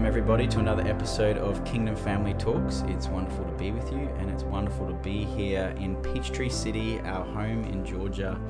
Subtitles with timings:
[0.00, 2.82] welcome everybody to another episode of Kingdom Family Talks.
[2.86, 6.98] It's wonderful to be with you, and it's wonderful to be here in Peachtree City,
[7.00, 8.40] our home in Georgia,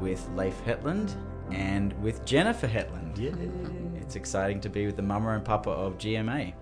[0.00, 1.14] with Leif Hetland
[1.50, 3.18] and with Jennifer Hetland.
[3.18, 3.34] Yeah.
[4.00, 6.54] It's exciting to be with the mama and papa of GMA,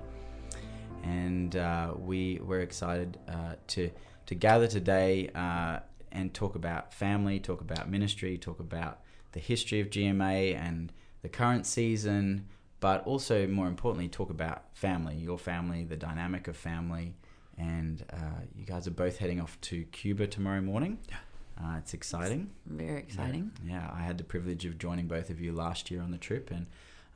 [1.05, 3.89] and uh, we we're excited uh, to
[4.27, 5.79] to gather today uh,
[6.11, 8.99] and talk about family, talk about ministry, talk about
[9.31, 10.93] the history of GMA and
[11.23, 12.49] the current season,
[12.85, 17.15] but also more importantly, talk about family, your family, the dynamic of family.
[17.57, 20.99] And uh, you guys are both heading off to Cuba tomorrow morning.
[21.09, 21.17] Yeah.
[21.65, 22.51] Uh, it's exciting.
[22.67, 23.53] Very exciting.
[23.65, 26.19] Yeah, yeah, I had the privilege of joining both of you last year on the
[26.19, 26.67] trip, and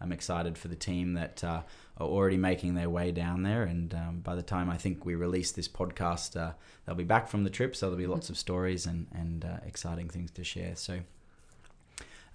[0.00, 1.60] I'm excited for the team that uh,
[1.98, 3.64] are already making their way down there.
[3.64, 6.52] And um, by the time I think we release this podcast, uh,
[6.86, 9.58] they'll be back from the trip, so there'll be lots of stories and and uh,
[9.66, 10.76] exciting things to share.
[10.76, 11.00] So.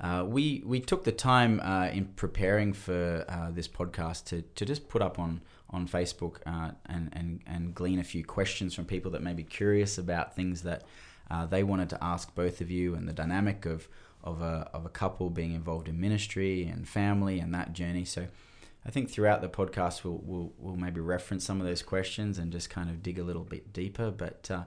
[0.03, 4.65] Uh, we we took the time uh, in preparing for uh, this podcast to, to
[4.65, 8.83] just put up on on Facebook uh, and, and and glean a few questions from
[8.83, 10.83] people that may be curious about things that
[11.31, 13.87] uh, they wanted to ask both of you and the dynamic of
[14.25, 18.05] of a of a couple being involved in ministry and family and that journey.
[18.05, 18.27] So.
[18.85, 22.51] I think throughout the podcast we'll, we'll, we'll maybe reference some of those questions and
[22.51, 24.11] just kind of dig a little bit deeper.
[24.11, 24.63] But uh,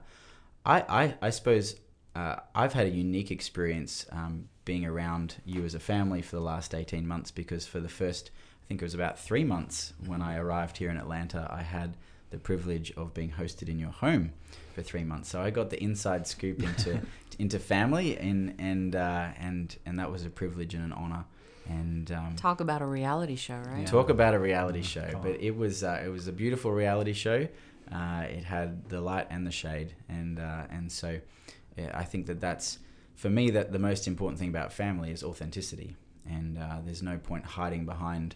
[0.65, 1.75] I, I, I suppose
[2.17, 6.41] uh, I've had a unique experience um, being around you as a family for the
[6.41, 8.31] last 18 months because for the first,
[8.63, 11.95] I think it was about three months when I arrived here in Atlanta, I had
[12.31, 14.33] the privilege of being hosted in your home
[14.73, 15.29] for three months.
[15.29, 16.99] So I got the inside scoop into
[17.39, 21.25] into family, and and uh, and and that was a privilege and an honor.
[21.69, 23.85] And um, Talk about a reality show, right?
[23.85, 26.71] Talk about a reality Mm, show, come but it was uh, it was a beautiful
[26.71, 27.47] reality show.
[27.91, 32.25] Uh, it had the light and the shade, and uh, and so yeah, I think
[32.27, 32.79] that that's
[33.15, 37.17] for me that the most important thing about family is authenticity, and uh, there's no
[37.17, 38.35] point hiding behind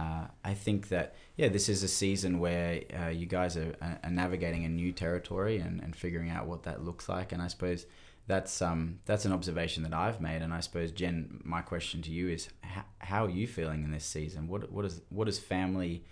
[0.00, 3.74] uh, I think that yeah, this is a season where uh, you guys are,
[4.04, 7.48] are navigating a new territory and, and figuring out what that looks like, and I
[7.48, 7.86] suppose
[8.28, 12.10] that's um that's an observation that I've made, and I suppose Jen, my question to
[12.10, 14.46] you is how, how are you feeling in this season?
[14.46, 16.04] What what is what is family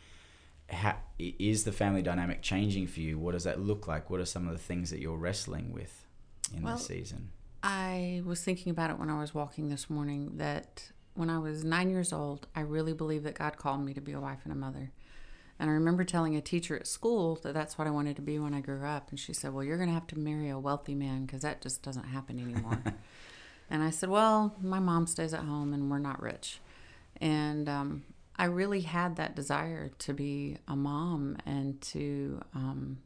[0.68, 3.18] how, is the family dynamic changing for you?
[3.18, 4.10] What does that look like?
[4.10, 6.06] What are some of the things that you're wrestling with
[6.52, 7.30] in Well, this season?
[7.68, 11.64] I was thinking about it when I was walking this morning that when I was
[11.64, 14.52] nine years old, I really believed that God called me to be a wife and
[14.52, 14.92] a mother.
[15.58, 18.38] And I remember telling a teacher at school that that's what I wanted to be
[18.38, 19.10] when I grew up.
[19.10, 21.60] And she said, Well, you're going to have to marry a wealthy man because that
[21.60, 22.80] just doesn't happen anymore.
[23.70, 26.60] and I said, Well, my mom stays at home and we're not rich.
[27.20, 28.04] And um,
[28.36, 32.98] I really had that desire to be a mom and to um,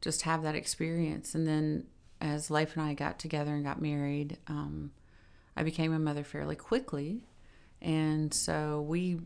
[0.00, 1.34] just have that experience.
[1.34, 1.88] And then
[2.24, 4.92] as Leif and I got together and got married, um,
[5.56, 7.26] I became a mother fairly quickly.
[7.82, 9.20] And so we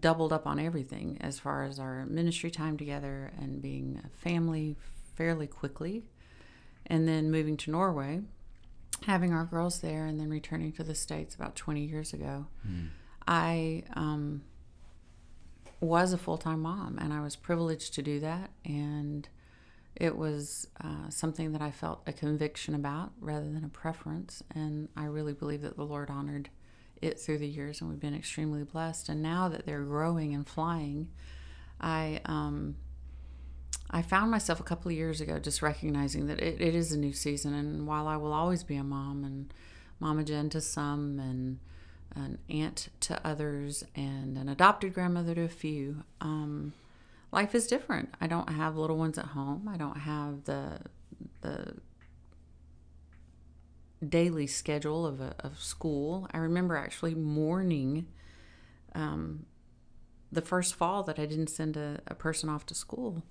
[0.00, 4.74] doubled up on everything as far as our ministry time together and being a family
[5.14, 6.02] fairly quickly.
[6.86, 8.22] And then moving to Norway,
[9.06, 12.46] having our girls there, and then returning to the States about 20 years ago.
[13.28, 14.42] I um,
[15.80, 18.50] was a full time mom, and I was privileged to do that.
[18.64, 19.28] And
[19.98, 24.44] it was uh, something that I felt a conviction about rather than a preference.
[24.54, 26.50] And I really believe that the Lord honored
[27.02, 29.08] it through the years, and we've been extremely blessed.
[29.08, 31.08] And now that they're growing and flying,
[31.80, 32.76] I um,
[33.90, 36.98] I found myself a couple of years ago just recognizing that it, it is a
[36.98, 39.52] new season, and while I will always be a mom and
[39.98, 41.58] Mama Jen to some, and
[42.14, 46.04] an aunt to others, and an adopted grandmother to a few.
[46.20, 46.72] Um,
[47.32, 48.14] life is different.
[48.20, 49.68] I don't have little ones at home.
[49.68, 50.80] I don't have the
[51.40, 51.74] the
[54.06, 56.28] daily schedule of a, of school.
[56.32, 58.06] I remember actually mourning
[58.94, 59.46] um,
[60.30, 63.24] the first fall that I didn't send a, a person off to school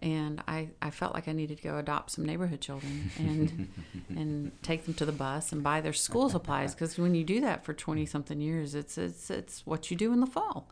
[0.00, 3.68] and I, I felt like I needed to go adopt some neighborhood children and
[4.10, 7.40] and take them to the bus and buy their school supplies because when you do
[7.40, 10.68] that for 20 something years it's it's it's what you do in the fall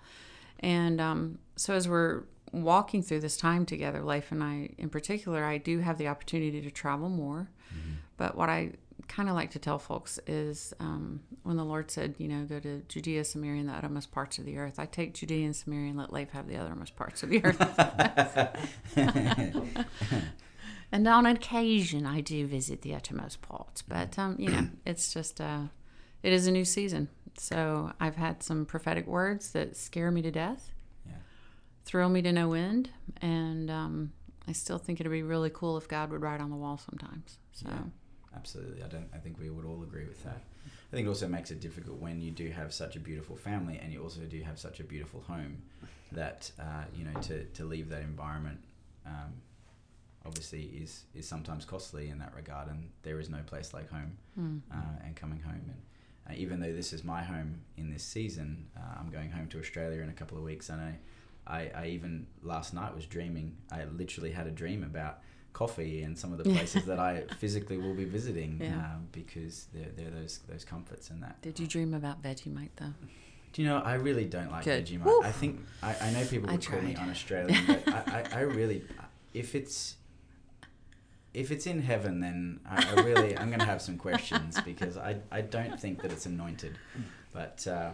[0.61, 2.25] and um, so as we're
[2.63, 6.61] walking through this time together Leif and I in particular I do have the opportunity
[6.61, 7.93] to travel more mm-hmm.
[8.17, 8.73] but what I
[9.09, 12.61] kind of like to tell folks is um, when the Lord said, you know, go
[12.61, 14.79] to Judea, Samaria, and the uttermost parts of the earth.
[14.79, 17.61] I take Judea and Samaria and let Leif have the uttermost parts of the earth.
[20.93, 25.41] and on occasion, I do visit the uttermost parts, but um, you know, it's just
[25.41, 25.65] uh,
[26.23, 27.09] it is a new season.
[27.37, 30.74] So I've had some prophetic words that scare me to death.
[31.85, 32.91] Thrill me to no end,
[33.21, 34.13] and um,
[34.49, 37.39] I still think it'd be really cool if God would write on the wall sometimes.
[37.53, 37.69] So.
[37.69, 37.83] Yeah
[38.37, 38.83] absolutely.
[38.83, 39.09] I don't.
[39.15, 40.43] I think we would all agree with that.
[40.67, 43.81] I think it also makes it difficult when you do have such a beautiful family
[43.83, 45.63] and you also do have such a beautiful home
[46.13, 48.59] that uh, you know to, to leave that environment
[49.05, 49.33] um,
[50.25, 54.17] obviously is is sometimes costly in that regard and there is no place like home
[54.39, 54.61] mm.
[54.73, 55.83] uh, and coming home and
[56.31, 59.59] uh, even though this is my home in this season uh, I'm going home to
[59.59, 60.95] Australia in a couple of weeks and I,
[61.47, 65.21] I, I even last night was dreaming I literally had a dream about
[65.53, 68.75] coffee and some of the places that I physically will be visiting yeah.
[68.75, 71.41] um, because there, there are those those comforts in that.
[71.41, 72.93] Did you dream about Vegemite though?
[73.53, 74.87] Do you know I really don't like Good.
[74.87, 75.25] Vegemite.
[75.25, 78.83] I think I, I know people would call me un-Australian, but I, I, I, really
[79.33, 79.97] if it's
[81.33, 84.97] if it's in heaven, then I, I really I'm going to have some questions because
[84.97, 86.79] I I don't think that it's anointed,
[87.33, 87.67] but.
[87.67, 87.91] Uh,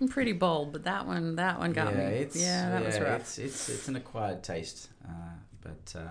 [0.00, 2.04] I'm pretty bold, but that one, that one got yeah, me.
[2.16, 3.20] It's, yeah, that yeah, was rough.
[3.20, 6.08] It's, it's, it's an acquired taste, uh, but uh,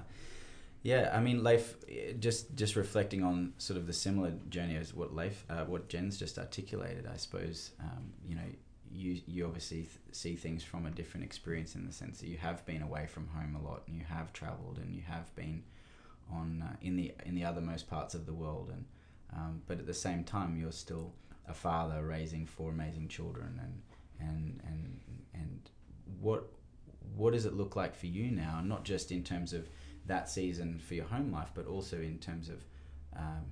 [0.83, 1.75] yeah, I mean, Leif,
[2.19, 6.17] just just reflecting on sort of the similar journey as what Leif, uh, what Jen's
[6.17, 7.71] just articulated, I suppose.
[7.81, 8.49] Um, you know,
[8.91, 12.37] you you obviously th- see things from a different experience in the sense that you
[12.37, 15.63] have been away from home a lot, and you have travelled, and you have been
[16.31, 18.85] on uh, in the in the othermost parts of the world, and
[19.35, 21.11] um, but at the same time, you're still
[21.49, 24.99] a father raising four amazing children, and and and
[25.33, 25.69] and
[26.21, 26.51] what
[27.15, 28.61] what does it look like for you now?
[28.63, 29.67] Not just in terms of
[30.05, 32.63] that season for your home life, but also in terms of
[33.15, 33.45] um,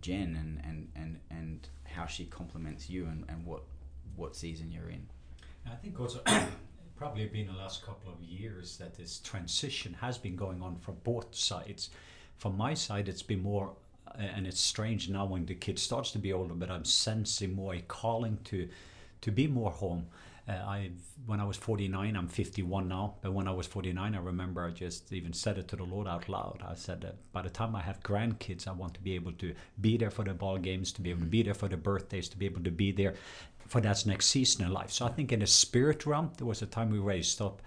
[0.00, 3.62] Jen and, and, and, and how she complements you and, and what,
[4.16, 5.06] what season you're in.
[5.66, 6.20] I think also
[6.96, 10.92] probably been the last couple of years that this transition has been going on for
[10.92, 11.90] both sides.
[12.36, 13.72] From my side, it's been more,
[14.18, 17.74] and it's strange now when the kid starts to be older, but I'm sensing more
[17.74, 18.68] a calling to
[19.22, 20.06] to be more home.
[20.48, 20.90] Uh, I
[21.26, 23.14] when I was 49, I'm 51 now.
[23.20, 26.08] But when I was 49, I remember I just even said it to the Lord
[26.08, 26.62] out loud.
[26.66, 29.54] I said that by the time I have grandkids, I want to be able to
[29.80, 32.28] be there for the ball games, to be able to be there for the birthdays,
[32.30, 33.14] to be able to be there
[33.68, 34.90] for that next season in life.
[34.90, 37.62] So I think in the spirit realm, there was a time we raised up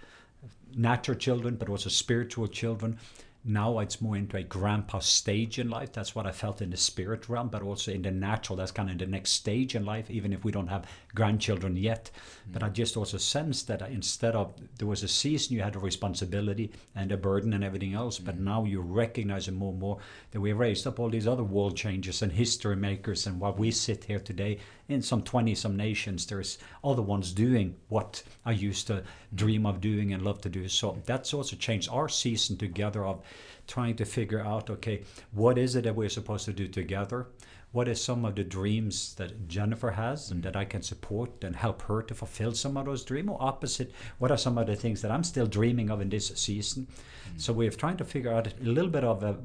[0.76, 2.98] natural children, but also spiritual children
[3.44, 5.92] now it's more into a grandpa stage in life.
[5.92, 8.56] That's what I felt in the spirit realm, but also in the natural.
[8.56, 12.10] That's kind of the next stage in life, even if we don't have grandchildren yet.
[12.14, 12.52] Mm.
[12.52, 15.78] But I just also sensed that instead of there was a season you had a
[15.78, 18.24] responsibility and a burden and everything else, mm.
[18.24, 19.98] but now you recognize it more and more
[20.32, 23.70] that we raised up all these other world changers and history makers, and while we
[23.70, 28.86] sit here today in some 20 some nations, there's other ones doing what I used
[28.88, 29.02] to
[29.34, 30.68] dream of doing and love to do.
[30.68, 33.22] So that's also changed our season together of
[33.66, 35.02] trying to figure out okay,
[35.32, 37.26] what is it that we're supposed to do together?
[37.74, 41.56] What is some of the dreams that Jennifer has and that I can support and
[41.56, 43.30] help her to fulfill some of those dreams?
[43.30, 43.90] Or opposite,
[44.20, 46.86] what are some of the things that I'm still dreaming of in this season?
[46.86, 47.38] Mm-hmm.
[47.38, 49.38] So we're trying to figure out a little bit of a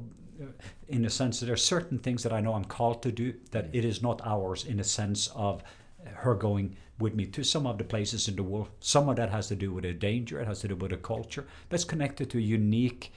[0.88, 3.34] in the sense that there are certain things that I know I'm called to do
[3.50, 5.64] that it is not ours in the sense of
[6.04, 8.68] her going with me to some of the places in the world.
[8.78, 10.96] Some of that has to do with a danger, it has to do with a
[10.96, 13.12] culture, that's connected to a unique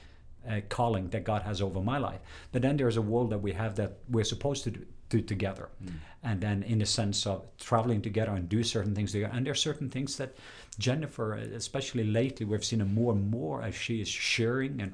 [0.48, 2.20] uh, calling that God has over my life.
[2.52, 4.86] But then there's a world that we have that we're supposed to do,
[5.22, 5.68] together.
[5.84, 5.92] Mm.
[6.22, 9.32] And then in the sense of traveling together and do certain things together.
[9.34, 10.34] And there are certain things that
[10.78, 14.92] Jennifer, especially lately, we've seen her more and more as she is sharing and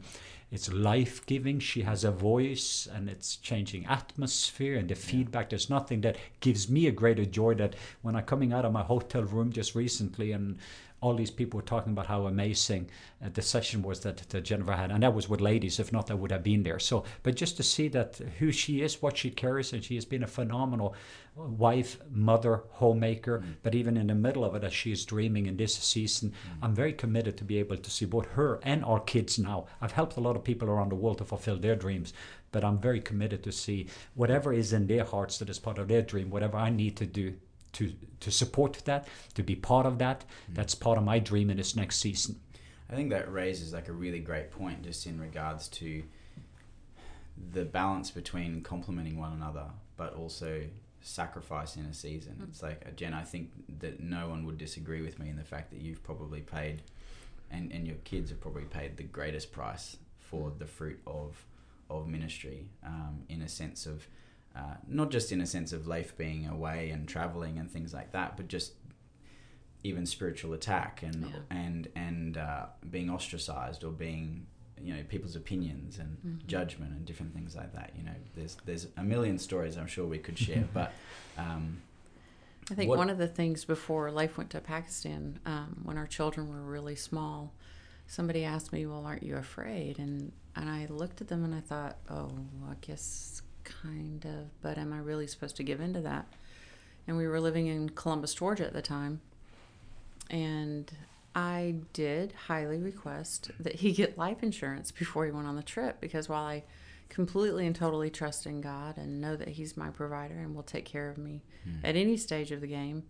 [0.51, 1.61] it's life giving.
[1.61, 5.01] She has a voice and it's changing atmosphere and the yeah.
[5.01, 5.51] feedback.
[5.51, 8.83] There's nothing that gives me a greater joy that when I'm coming out of my
[8.83, 10.59] hotel room just recently and
[11.01, 12.89] all these people were talking about how amazing
[13.25, 15.81] uh, the session was that, that Jennifer had, and that was with ladies.
[15.81, 16.79] If not, I would have been there.
[16.79, 20.05] So, but just to see that who she is, what she carries, and she has
[20.05, 20.95] been a phenomenal
[21.35, 23.39] wife, mother, homemaker.
[23.39, 23.55] Mm.
[23.63, 26.59] But even in the middle of it, as she is dreaming in this season, mm.
[26.63, 29.67] I'm very committed to be able to see both her and our kids now.
[29.81, 32.13] I've helped a lot of people around the world to fulfill their dreams,
[32.53, 35.89] but I'm very committed to see whatever is in their hearts that is part of
[35.89, 37.35] their dream, whatever I need to do
[37.73, 40.21] to to support that, to be part of that.
[40.21, 40.55] Mm.
[40.55, 42.41] That's part of my dream in this next season.
[42.91, 46.03] I think that raises like a really great point just in regards to
[47.53, 50.63] the balance between complementing one another, but also
[51.01, 52.37] sacrifice in a season.
[52.41, 52.49] Mm.
[52.49, 53.51] It's like Jen, I think
[53.81, 56.83] that no one would disagree with me in the fact that you've probably paid,
[57.51, 61.45] and and your kids have probably paid the greatest price for the fruit of
[61.89, 64.07] of ministry, um, in a sense of
[64.57, 68.13] uh, not just in a sense of Leif being away and traveling and things like
[68.13, 68.73] that, but just
[69.83, 71.37] even spiritual attack and yeah.
[71.51, 74.47] and and uh, being ostracized or being
[74.83, 76.47] you know people's opinions and mm-hmm.
[76.47, 77.93] judgment and different things like that.
[77.97, 80.93] You know, there's there's a million stories I'm sure we could share, but.
[81.39, 81.83] Um,
[82.71, 86.07] I think what, one of the things before Leif went to Pakistan, um, when our
[86.07, 87.53] children were really small,
[88.07, 91.61] somebody asked me, "Well, aren't you afraid?" and and I looked at them and I
[91.61, 92.31] thought, "Oh,
[92.71, 96.27] I guess kind of, but am I really supposed to give into that?
[97.07, 99.21] And we were living in Columbus, Georgia at the time.
[100.29, 100.91] And
[101.35, 106.01] I did highly request that he get life insurance before he went on the trip
[106.01, 106.63] because while I
[107.11, 110.87] completely and totally trust in God and know that He's my provider and will take
[110.87, 111.81] care of me mm.
[111.85, 113.03] at any stage of the game,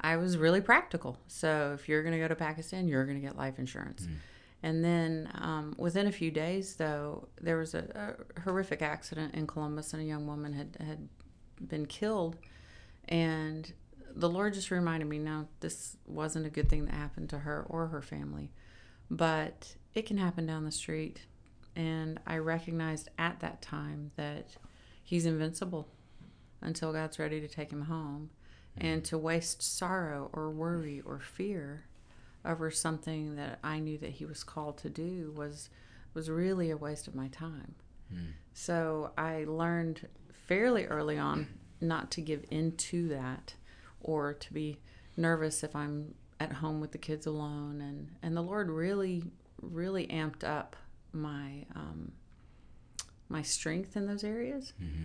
[0.00, 1.18] I was really practical.
[1.26, 4.06] So if you're going to go to Pakistan, you're going to get life insurance.
[4.06, 4.14] Mm.
[4.62, 9.46] And then um, within a few days, though, there was a, a, horrific accident in
[9.46, 11.08] Columbus, and a young woman had, had
[11.66, 12.36] been killed.
[13.08, 13.72] And
[14.14, 17.64] the Lord just reminded me now, this wasn't a good thing that happened to her
[17.70, 18.50] or her family,
[19.10, 21.22] but it can happen down the street.
[21.74, 24.56] And I recognized at that time that
[25.02, 25.88] he's invincible
[26.60, 28.30] until God's ready to take him home.
[28.76, 31.86] And to waste sorrow or worry or fear
[32.44, 35.70] over something that I knew that he was called to do was
[36.14, 37.74] was really a waste of my time.
[38.12, 38.32] Mm.
[38.52, 40.08] So I learned
[40.46, 41.46] fairly early on
[41.80, 43.54] not to give into that
[44.00, 44.78] or to be
[45.16, 49.22] nervous if I'm at home with the kids alone and and the Lord really
[49.62, 50.76] really amped up
[51.12, 52.12] my um,
[53.28, 54.72] my strength in those areas.
[54.82, 55.04] Mm-hmm.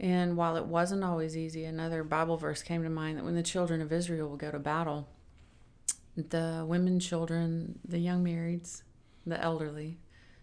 [0.00, 3.42] And while it wasn't always easy, another Bible verse came to mind that when the
[3.42, 5.08] children of Israel will go to battle,
[6.16, 8.82] the women, children, the young marrieds,
[9.26, 9.98] the elderly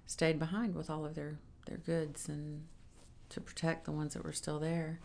[0.05, 2.65] stayed behind with all of their, their goods and
[3.29, 4.99] to protect the ones that were still there.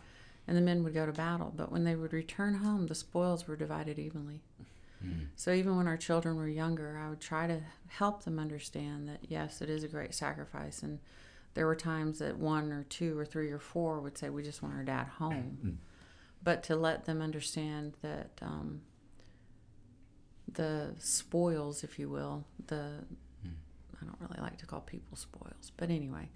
[0.47, 1.53] And the men would go to battle.
[1.55, 4.41] But when they would return home, the spoils were divided evenly.
[5.03, 5.27] Mm.
[5.35, 9.19] So even when our children were younger, I would try to help them understand that,
[9.27, 10.83] yes, it is a great sacrifice.
[10.83, 10.99] And
[11.55, 14.61] there were times that one or two or three or four would say, We just
[14.61, 15.57] want our dad home.
[15.65, 15.75] Mm.
[16.43, 18.81] But to let them understand that um,
[20.53, 23.03] the spoils, if you will, the
[23.45, 23.51] mm.
[24.01, 26.29] I don't really like to call people spoils, but anyway,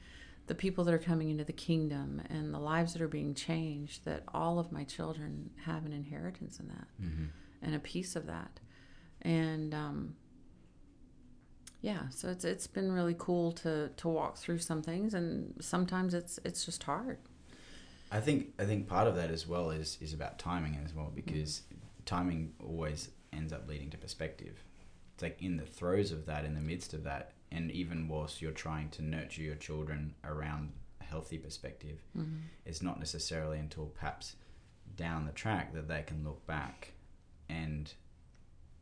[0.47, 4.03] the people that are coming into the kingdom and the lives that are being changed,
[4.05, 7.25] that all of my children have an inheritance in that mm-hmm.
[7.61, 8.59] and a piece of that.
[9.21, 10.15] And um,
[11.81, 16.13] yeah, so it's it's been really cool to to walk through some things, and sometimes
[16.13, 17.19] it's it's just hard.
[18.11, 21.11] I think I think part of that as well is is about timing as well
[21.13, 22.03] because mm-hmm.
[22.05, 24.63] timing always ends up leading to perspective.
[25.13, 28.41] It's like in the throes of that, in the midst of that, and even whilst
[28.41, 30.71] you're trying to nurture your children around
[31.01, 32.37] a healthy perspective, mm-hmm.
[32.65, 34.35] it's not necessarily until perhaps
[34.95, 36.93] down the track that they can look back
[37.49, 37.93] and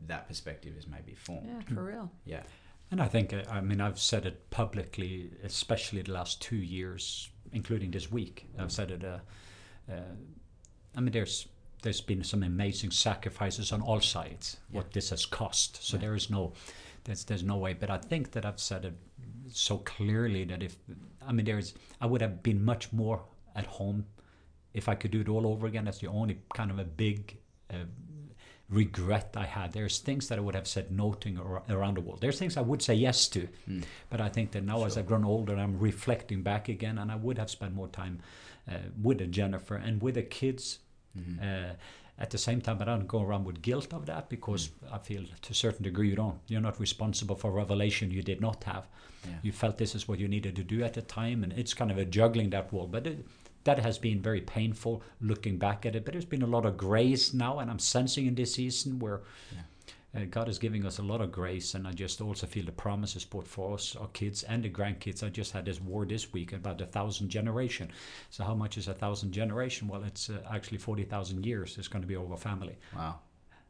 [0.07, 1.47] that perspective is maybe formed.
[1.47, 2.11] Yeah, for real.
[2.25, 2.43] Yeah.
[2.91, 7.29] And I think, uh, I mean, I've said it publicly, especially the last two years,
[7.51, 8.47] including this week.
[8.57, 9.03] I've said it.
[9.03, 9.19] Uh,
[9.91, 10.01] uh,
[10.95, 11.47] I mean, there's
[11.87, 14.57] there's been some amazing sacrifices on all sides.
[14.69, 14.79] Yeah.
[14.79, 15.81] What this has cost.
[15.81, 16.01] So yeah.
[16.01, 16.51] there is no,
[17.05, 17.71] there's there's no way.
[17.73, 18.93] But I think that I've said it
[19.49, 20.75] so clearly that if
[21.25, 23.21] I mean there's I would have been much more
[23.55, 24.05] at home
[24.73, 25.85] if I could do it all over again.
[25.85, 27.37] That's the only kind of a big.
[27.71, 27.85] Uh,
[28.69, 29.71] regret I had.
[29.71, 32.19] There's things that I would have said no to around the world.
[32.19, 33.81] There's things I would say yes to, mm.
[34.09, 34.87] but I think that now sure.
[34.87, 38.19] as I've grown older, I'm reflecting back again, and I would have spent more time
[38.69, 40.79] uh, with Jennifer and with the kids
[41.17, 41.43] Mm-hmm.
[41.43, 41.73] Uh,
[42.19, 44.93] at the same time, I don't go around with guilt of that because mm.
[44.93, 46.39] I feel to a certain degree you don't.
[46.47, 48.87] You're not responsible for revelation you did not have.
[49.23, 49.35] Yeah.
[49.43, 51.91] You felt this is what you needed to do at the time, and it's kind
[51.91, 52.87] of a juggling that wall.
[52.87, 53.25] But it,
[53.65, 56.05] that has been very painful looking back at it.
[56.05, 59.21] But there's been a lot of grace now, and I'm sensing in this season where.
[59.53, 59.61] Yeah.
[60.15, 62.71] Uh, God is giving us a lot of grace, and I just also feel the
[62.71, 65.23] promises put for us, our kids and the grandkids.
[65.23, 67.91] I just had this word this week about a thousand generation.
[68.29, 69.87] So how much is a thousand generation?
[69.87, 71.77] Well, it's uh, actually forty thousand years.
[71.77, 72.77] It's going to be over our family.
[72.95, 73.19] Wow.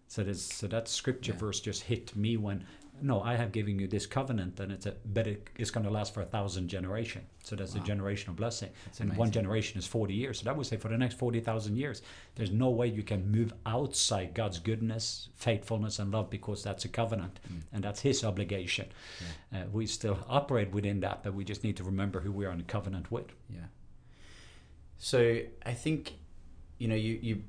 [0.10, 1.40] So this, so that scripture Yeah.
[1.40, 2.66] verse just hit me when,
[3.02, 5.92] no, I have given you this covenant, and it's a, but it, it's going to
[5.92, 7.22] last for a thousand generation.
[7.44, 7.82] So that's Wow.
[7.84, 8.70] a generational blessing.
[8.86, 10.40] That's and one generation is forty years.
[10.40, 12.02] So that would say for the next forty thousand years,
[12.36, 16.90] there's no way you can move outside God's goodness, faithfulness, and love because that's a
[16.90, 17.62] covenant, Mm.
[17.74, 18.88] and that's His obligation.
[19.54, 22.52] Uh, we still operate within that, but we just need to remember who we are
[22.52, 23.28] in a covenant with.
[23.50, 23.60] Yeah.
[24.98, 26.14] So I think,
[26.80, 27.44] you know, you, you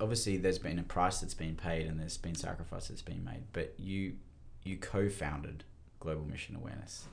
[0.00, 3.42] obviously there's been a price that's been paid and there's been sacrifice that's been made,
[3.52, 4.14] but you
[4.64, 5.64] you co-founded
[6.00, 7.06] Global Mission Awareness.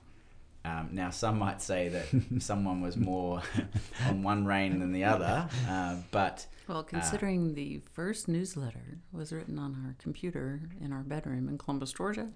[0.65, 2.07] Um, now some might say that
[2.41, 3.41] someone was more
[4.07, 9.57] on one rein than the other, uh, but Well, considering the first newsletter was written
[9.57, 12.27] on our computer in our bedroom in Columbus, Georgia,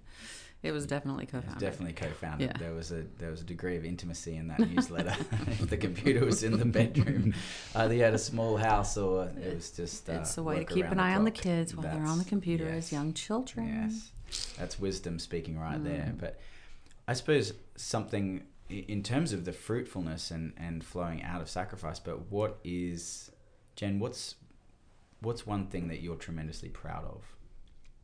[0.64, 1.60] it was definitely co-founded.
[1.60, 2.52] definitely co-founded.
[2.54, 2.58] Yeah.
[2.58, 5.14] There was a there was a degree of intimacy in that newsletter.
[5.48, 7.34] if the computer was in the bedroom,
[7.76, 10.10] either you had a small house or it was just.
[10.10, 12.24] Uh, it's a way to keep an eye on the kids while they're on the
[12.24, 13.90] computer yes, as young children.
[13.90, 14.12] Yes,
[14.58, 16.12] that's wisdom speaking right there.
[16.14, 16.20] Mm.
[16.20, 16.40] But
[17.08, 22.00] I suppose something in terms of the fruitfulness and and flowing out of sacrifice.
[22.00, 23.32] But what is,
[23.76, 24.00] Jen?
[24.00, 24.36] What's
[25.22, 27.24] what's one thing that you're tremendously proud of?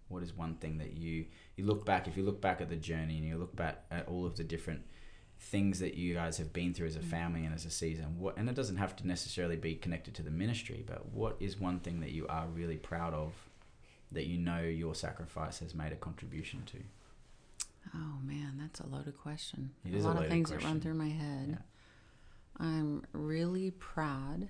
[0.07, 2.75] What is one thing that you you look back if you look back at the
[2.75, 4.81] journey and you look back at all of the different
[5.41, 8.37] things that you guys have been through as a family and as a season what
[8.37, 11.79] and it doesn't have to necessarily be connected to the ministry but what is one
[11.79, 13.31] thing that you are really proud of
[14.11, 16.77] that you know your sacrifice has made a contribution to
[17.95, 19.71] Oh man, that's a loaded question.
[19.85, 21.57] It a a lot loaded of things that run through my head.
[22.59, 22.65] Yeah.
[22.65, 24.49] I'm really proud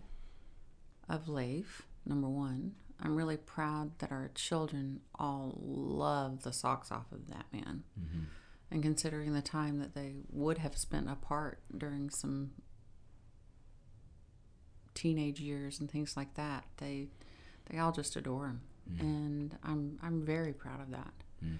[1.08, 2.74] of Leif, number one.
[3.02, 7.84] I'm really proud that our children all love the socks off of that man.
[8.00, 8.24] mm-hmm.
[8.72, 12.52] And considering the time that they would have spent apart during some
[14.94, 17.08] teenage years and things like that, they
[17.70, 18.62] they all just adore him.
[18.94, 19.00] Mm.
[19.02, 21.14] And I'm I'm very proud of that.
[21.44, 21.58] Mm.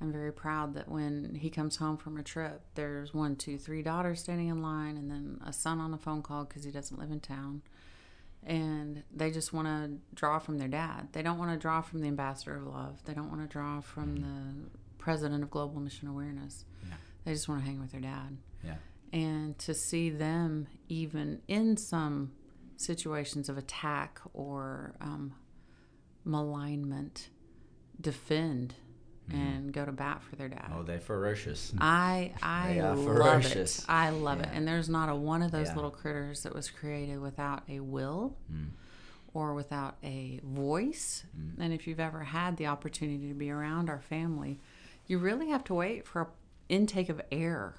[0.00, 3.82] I'm very proud that when he comes home from a trip, there's one, two, three
[3.82, 6.98] daughters standing in line, and then a son on a phone call because he doesn't
[6.98, 7.62] live in town.
[8.44, 11.10] And they just want to draw from their dad.
[11.12, 13.04] They don't want to draw from the ambassador of love.
[13.04, 16.64] They don't want to draw from the president of Global Mission Awareness.
[16.82, 16.94] Yeah.
[17.24, 18.36] They just want to hang with their dad.
[18.64, 18.74] Yeah.
[19.12, 22.32] And to see them, even in some
[22.76, 25.34] situations of attack or um,
[26.24, 27.28] malignment,
[28.00, 28.74] defend
[29.32, 30.70] and go to bat for their dad.
[30.74, 33.78] oh they're ferocious I I They are love ferocious.
[33.78, 33.84] it.
[33.88, 34.48] I love it.
[34.52, 35.76] And there's not a one of those Yeah.
[35.76, 38.70] little critters that was created without a will Mm.
[39.32, 41.24] or without a voice.
[41.38, 41.54] Mm.
[41.60, 44.60] And if you've ever had the opportunity to be around our family,
[45.06, 46.28] you really have to wait for an
[46.68, 47.76] intake of air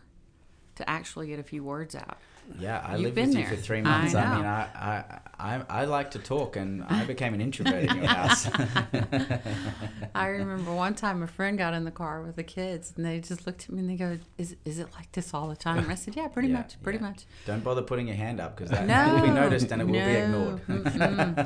[0.76, 2.18] to actually get a few words out.
[2.60, 4.36] Yeah i You've lived with you for three months i, know.
[4.38, 8.06] mean I, I i i like to talk and i became an introvert in your
[8.08, 8.48] house
[10.16, 13.20] I remember one time a friend got in the car with the kids and they
[13.20, 15.80] just looked at me and they go, "Is is it like this all the time?"
[15.80, 17.08] And I said, "Yeah, pretty Yeah, much, pretty yeah.
[17.10, 19.86] much." don't bother putting your hand up because that No, will be noticed and it
[19.86, 20.62] will be ignored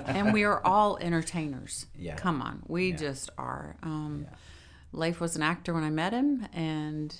[0.07, 1.85] and we are all entertainers.
[1.97, 2.15] Yeah.
[2.15, 2.97] Come on, we Yeah.
[2.97, 3.77] just are.
[3.83, 4.27] Um.
[4.93, 7.13] Leif was an actor when I met him, and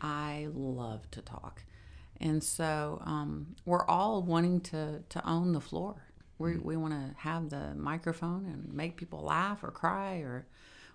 [0.00, 1.62] I love to talk.
[2.20, 5.96] And so um, we're all wanting to, to own the floor.
[6.38, 6.62] We, Mm.
[6.64, 10.46] we want to have the microphone and make people laugh or cry or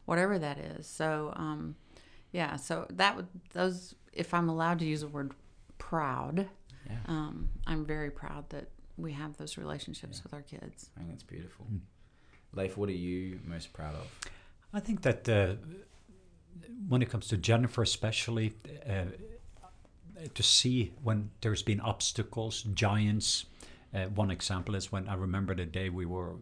[0.06, 0.88] whatever that is.
[0.88, 1.76] So, um,
[2.32, 5.34] yeah, so that would, those, if I'm allowed to use the word
[5.78, 6.48] proud,
[6.90, 10.90] yeah um, I'm very proud that we have those relationships with our kids.
[10.98, 11.80] i think it's beautiful Mm.
[12.54, 14.08] Leif, what are you most proud of
[14.74, 15.56] I think that uh,
[16.90, 18.54] when it comes to Jennifer, especially,
[18.90, 19.06] uh,
[20.34, 23.46] to see when there's been obstacles, giants.
[23.94, 26.36] Uh, one example is when I remember the day we were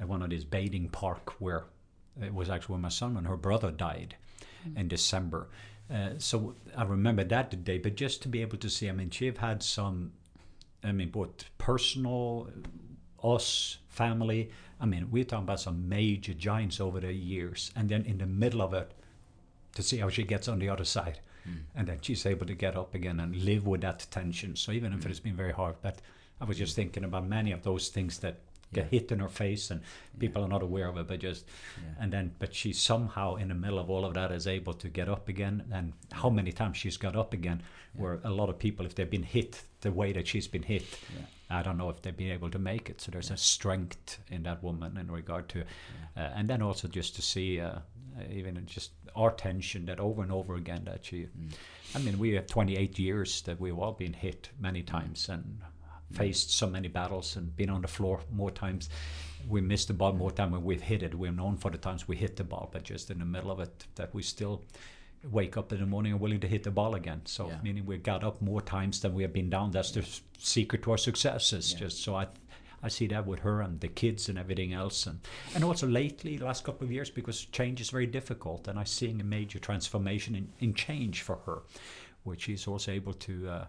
[0.00, 1.64] at one of these bathing park where
[2.20, 4.16] it was actually when my son and her brother died
[4.76, 5.48] in December.
[5.92, 9.10] Uh, so I remember that day, but just to be able to see, I mean,
[9.10, 10.12] she've had some,
[10.84, 12.48] I mean, both personal,
[13.22, 14.50] us, family.
[14.80, 18.26] I mean, we're talking about some major giants over the years, and then in the
[18.26, 18.92] middle of it,
[19.74, 21.20] to see how she gets on the other side,
[21.74, 24.56] and then she's able to get up again and live with that tension.
[24.56, 26.00] So even if it's been very hard, but
[26.40, 28.40] I was just thinking about many of those things that
[28.72, 29.00] get Yeah.
[29.00, 29.82] hit in her face, and
[30.18, 31.44] people are not aware of it, but just
[31.76, 31.94] Yeah.
[32.00, 34.88] and then but she somehow in the middle of all of that is able to
[34.88, 35.64] get up again.
[35.70, 39.10] And how many times she's got up again where a lot of people if they've
[39.10, 41.58] been hit the way that she's been hit Yeah.
[41.58, 43.00] i don't know if they've been able to make it.
[43.02, 45.60] So there's a strength in that woman in regard to
[46.16, 47.80] uh, and then also just to see uh,
[48.30, 51.52] even just our tension that over and over again that you, Mm.
[51.94, 54.86] I mean, we have 28 years that we've all been hit many mm.
[54.86, 56.16] times and mm.
[56.16, 58.88] faced so many battles and been on the floor more times.
[59.48, 60.36] We missed the ball more mm.
[60.36, 61.14] time when we've hit it.
[61.14, 63.60] We're known for the times we hit the ball, but just in the middle of
[63.60, 64.62] it, that we still
[65.30, 67.22] wake up in the morning and willing to hit the ball again.
[67.24, 67.58] So Yeah.
[67.62, 69.70] meaning we got up more times than we have been down.
[69.70, 70.04] That's the
[70.38, 71.72] secret to our successes.
[71.72, 71.78] Yeah.
[71.80, 72.26] Just so I,
[72.82, 75.20] I see that with her and the kids and everything else, and
[75.54, 78.86] and also lately, the last couple of years, because change is very difficult, and I'm
[78.86, 81.62] seeing a major transformation in, in change for her,
[82.24, 83.48] which she's also able to.
[83.48, 83.64] Uh,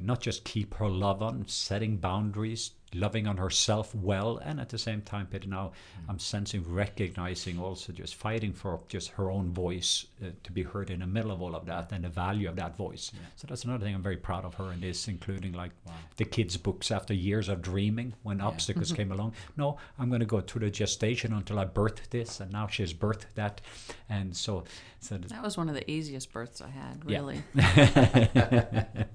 [0.00, 4.78] not just keep her love on, setting boundaries, loving on herself well, and at the
[4.78, 5.72] same time, Peter, now
[6.08, 10.90] I'm sensing, recognizing also just fighting for just her own voice uh, to be heard
[10.90, 13.12] in the middle of all of that and the value of that voice.
[13.36, 15.94] So that's another thing I'm very proud of her in this, including like Wow.
[16.16, 19.34] the kids' books after years of dreaming when obstacles came along.
[19.56, 22.92] No, I'm going to go through the gestation until I birth this, and now she's
[22.92, 23.60] birthed that.
[24.08, 24.64] And so,
[24.98, 27.18] so th- That was one of the easiest births I had, Yeah.
[27.18, 27.42] really.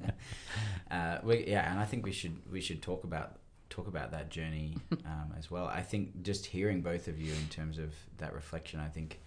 [0.92, 3.38] Uh, we, yeah, and I think we should we should talk about
[3.69, 5.67] talk about that journey um, as well.
[5.67, 9.19] I think just hearing both of you in terms of that reflection, I think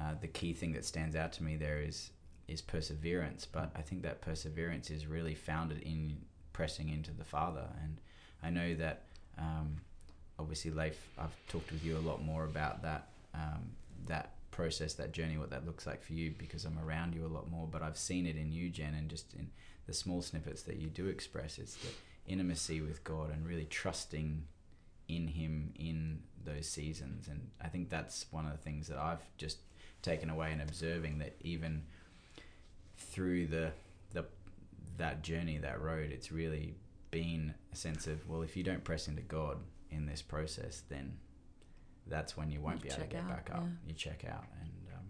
[0.00, 2.10] uh, the key thing that stands out to me there is
[2.46, 3.46] is perseverance.
[3.46, 6.16] But I think that perseverance is really founded in
[6.52, 7.66] pressing into the Father.
[7.82, 7.98] And
[8.42, 9.02] I know that
[9.38, 9.80] um,
[10.38, 13.70] obviously, Leif, I've talked with you a lot more about that um,
[14.06, 17.28] that process, that journey, what that looks like for you, because I'm around you a
[17.28, 17.66] lot more.
[17.70, 19.50] But I've seen it in you, Jen, and just in
[19.86, 21.58] the small snippets that you do express.
[21.58, 21.88] It's the
[22.26, 24.44] intimacy with God and really trusting
[25.08, 27.28] in Him in those seasons.
[27.28, 29.58] And I think that's one of the things that I've just
[30.02, 31.82] taken away and observing that even
[32.96, 33.72] through the
[34.12, 34.24] the
[34.96, 36.74] that journey, that road, it's really
[37.10, 39.58] been a sense of well, if you don't press into God
[39.90, 41.18] in this process, then
[42.06, 43.62] that's when you won't You be able to get out, back up.
[43.62, 43.88] yeah.
[43.88, 45.04] You check out, and um,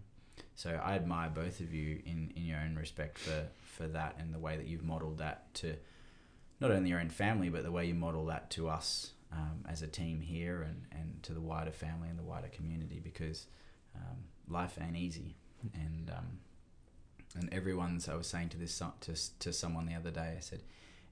[0.55, 4.33] so I admire both of you in, in your own respect for, for that and
[4.33, 5.75] the way that you've modeled that to
[6.59, 9.81] not only your own family, but the way you model that to us um, as
[9.81, 13.47] a team here and, and to the wider family and the wider community because
[13.95, 15.35] um, life ain't easy.
[15.73, 16.39] And um,
[17.37, 20.61] and everyone's, I was saying to this to, to someone the other day, I said,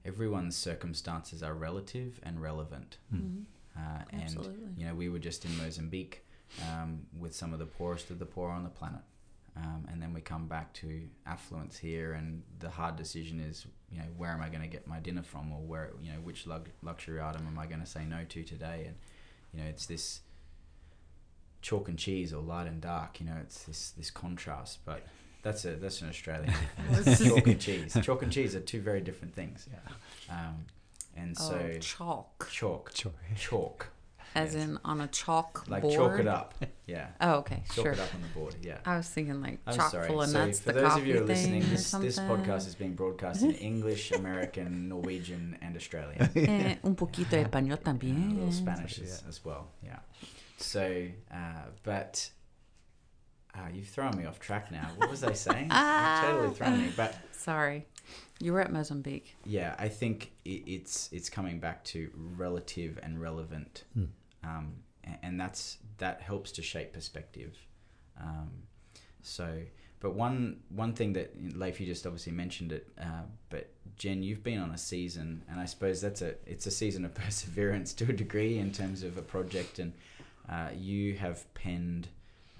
[0.04, 2.98] everyone's circumstances are relative and relevant.
[3.14, 3.44] Mhm.
[3.76, 4.68] Uh, and Absolutely.
[4.78, 6.24] you know, we were just in Mozambique
[6.70, 9.00] um, with some of the poorest of the poor on the planet.
[9.56, 14.00] Um, and then we come back to affluence here, and the hard decision is, you
[14.00, 16.46] know, where am I going to get my dinner from, or where, you know, which
[16.46, 18.84] lug- luxury item am I going to say no to today?
[18.88, 18.96] And
[19.52, 20.20] you know, it's this
[21.62, 23.20] chalk and cheese or light and dark.
[23.20, 24.80] You know, it's this this contrast.
[24.84, 25.06] But
[25.42, 26.52] that's a that's an Australian
[27.16, 27.96] chalk and cheese.
[28.02, 29.68] Chalk and cheese are two very different things.
[29.72, 30.34] yeah.
[30.34, 30.64] Um,
[31.16, 32.48] and so oh, chalk.
[32.50, 33.12] chalk, Sure.
[33.36, 33.88] chalk,
[34.34, 34.64] As yes.
[34.64, 35.68] in on a chalk board.
[35.70, 35.94] like board.
[35.94, 36.54] chalk it up.
[36.86, 37.92] Yeah, Oh, okay, chalk sure.
[37.92, 38.56] it up on the board.
[38.62, 38.76] Yeah.
[38.84, 40.06] I was thinking like I'm chock sorry.
[40.06, 41.76] full of so nuts, for the those coffee of you who are listening, thing or
[41.76, 46.28] this, this podcast is being broadcast in English, American, Norwegian, and Australian.
[46.36, 49.68] Eh, un poquito de español Yeah, a little Spanish as, as well.
[49.82, 50.00] Yeah.
[50.58, 51.36] So, uh,
[51.84, 52.28] but
[53.54, 54.88] uh, you've thrown me off track now.
[54.98, 55.70] What was I saying?
[55.70, 56.92] You've totally thrown me.
[56.94, 57.86] But Sorry,
[58.40, 59.36] you were at Mozambique.
[59.46, 64.04] yeah, I think it, it's it's coming back to relative and relevant, Hmm.
[64.44, 64.74] Um,
[65.22, 67.56] and, that's that helps to shape perspective.
[68.20, 68.50] Um,
[69.22, 69.60] so,
[70.00, 74.42] but one one thing that Leif, you just obviously mentioned it, uh, but Jen, you've
[74.42, 78.04] been on a season, and I suppose that's a it's a season of perseverance to
[78.04, 79.92] a degree in terms of a project, and
[80.48, 82.08] uh, you have penned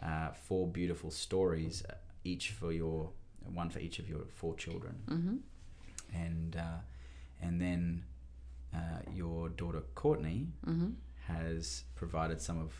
[0.02, 1.94] uh, four beautiful stories, uh,
[2.24, 3.10] each for your
[3.52, 4.94] one for each of your four children.
[5.08, 5.36] Hmm
[6.14, 6.80] and uh,
[7.42, 8.04] and then
[8.74, 10.90] uh, your daughter Courtney hmm
[11.26, 12.72] has provided some of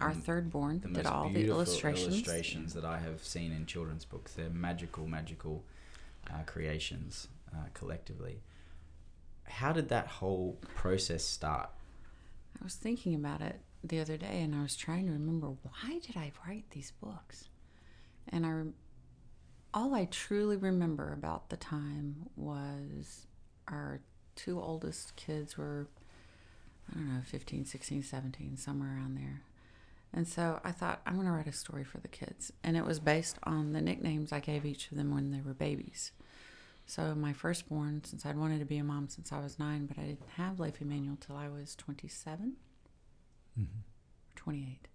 [0.00, 2.14] Our the, third born the did most all the illustrations.
[2.14, 4.34] illustrations that I have seen in children's books.
[4.34, 5.64] They're magical, magical
[6.30, 8.40] uh, creations uh, collectively.
[9.44, 11.70] How did that whole process start?
[12.60, 15.98] I was thinking about it the other day, and I was trying to remember why
[16.06, 17.48] did I write these books,
[18.28, 18.62] and I,
[19.72, 23.26] all I truly remember about the time was
[23.68, 24.00] our
[24.36, 25.86] two oldest kids were,
[26.90, 29.42] I don't know, 15, 16, 17, somewhere around there.
[30.12, 32.50] And so I thought, I'm going to write a story for the kids.
[32.64, 35.52] And it was based on the nicknames I gave each of them when they were
[35.52, 36.12] babies.
[36.86, 39.98] So my firstborn, since I'd wanted to be a mom since I was nine, but
[39.98, 42.56] I didn't have Leif Emanuel till I was 27,
[43.58, 43.66] Mhm.
[44.36, 44.88] 28.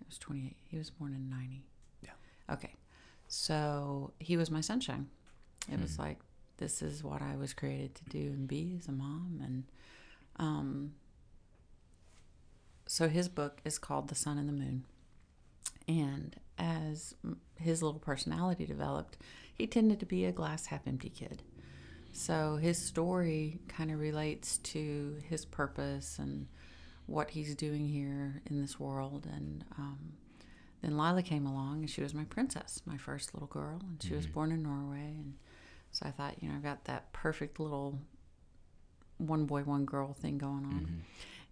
[0.00, 0.56] It was 28.
[0.64, 1.66] He was born in 90.
[2.00, 2.12] Yeah.
[2.48, 2.74] Okay.
[3.28, 5.10] So he was my sunshine.
[5.70, 5.98] It was Mhm.
[5.98, 6.18] like,
[6.56, 9.40] this is what I was created to do and be as a mom.
[9.42, 9.64] And
[10.36, 10.94] um,
[12.86, 14.84] so his book is called The Sun and the Moon.
[15.88, 17.14] And as
[17.56, 19.18] his little personality developed,
[19.54, 21.42] he tended to be a glass half empty kid.
[22.12, 26.46] So his story kind of relates to his purpose and
[27.06, 29.26] what he's doing here in this world.
[29.32, 30.12] And um,
[30.82, 34.14] then Lila came along, and she was my princess, my first little girl, and she
[34.14, 35.14] was born in Norway.
[35.16, 35.34] And
[35.90, 37.98] so I thought, you know, I've got that perfect little
[39.26, 41.02] one boy, one girl thing going on.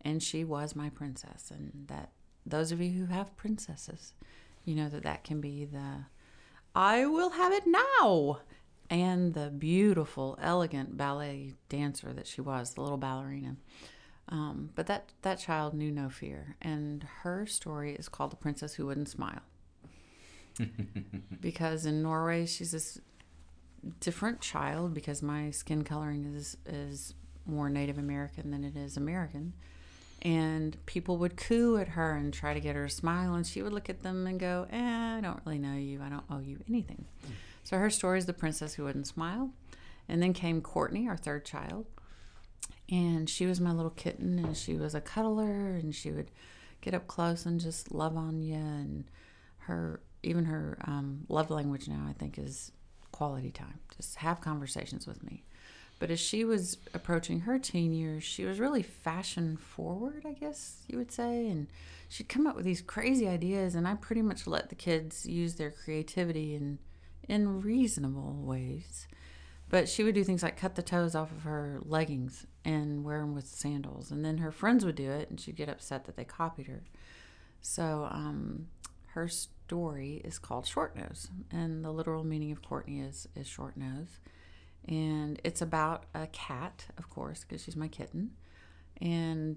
[0.02, 1.50] And she was my princess.
[1.50, 2.10] And that,
[2.46, 4.14] those of you who have princesses,
[4.64, 6.04] you know that that can be the
[6.74, 8.40] I will have it now.
[8.88, 13.56] And the beautiful, elegant ballet dancer that she was, the little ballerina.
[14.28, 16.56] Um, but that, that child knew no fear.
[16.60, 19.42] And her story is called The Princess Who Wouldn't Smile.
[21.40, 23.00] because in Norway, she's this
[24.00, 27.14] different child because my skin coloring is, is
[27.46, 29.52] more Native American than it is American.
[30.22, 33.62] And people would coo at her and try to get her to smile, and she
[33.62, 36.02] would look at them and go, eh, I don't really know you.
[36.02, 37.06] I don't owe you anything.
[37.64, 39.50] So her story is the princess who wouldn't smile.
[40.08, 41.86] And then came Courtney, our third child.
[42.90, 46.30] And she was my little kitten, and she was a cuddler, and she would
[46.80, 48.56] get up close and just love on you.
[48.56, 49.04] And
[49.60, 52.72] her, even her um, love language now, I think, is
[53.12, 53.78] quality time.
[53.96, 55.44] Just have conversations with me.
[56.00, 60.82] But as she was approaching her teen years, she was really fashion forward, I guess
[60.88, 61.46] you would say.
[61.46, 61.68] And
[62.08, 65.54] she'd come up with these crazy ideas, and I pretty much let the kids use
[65.56, 66.78] their creativity in,
[67.28, 69.06] in reasonable ways.
[69.68, 73.20] But she would do things like cut the toes off of her leggings and wear
[73.20, 74.10] them with sandals.
[74.10, 76.82] And then her friends would do it, and she'd get upset that they copied her.
[77.60, 78.68] So um,
[79.08, 83.76] her story is called Short Nose, and the literal meaning of Courtney is, is short
[83.76, 84.18] nose
[84.88, 88.32] and it's about a cat, of course, because she's my kitten,
[89.00, 89.56] and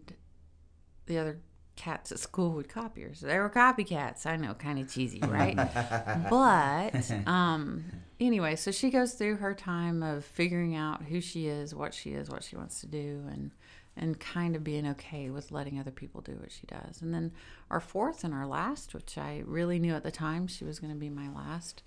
[1.05, 1.39] the other
[1.75, 3.13] cats at school would copy her.
[3.13, 4.25] So they were copycats.
[4.25, 5.55] I know, kind of cheesy, right?
[6.29, 7.85] but um,
[8.19, 12.11] anyway, so she goes through her time of figuring out who she is, what she
[12.11, 13.51] is, what she wants to do, and
[13.95, 17.01] and kind of being okay with letting other people do what she does.
[17.01, 17.31] And then
[17.69, 20.91] our fourth and our last, which I really knew at the time she was going
[20.91, 21.83] to be my last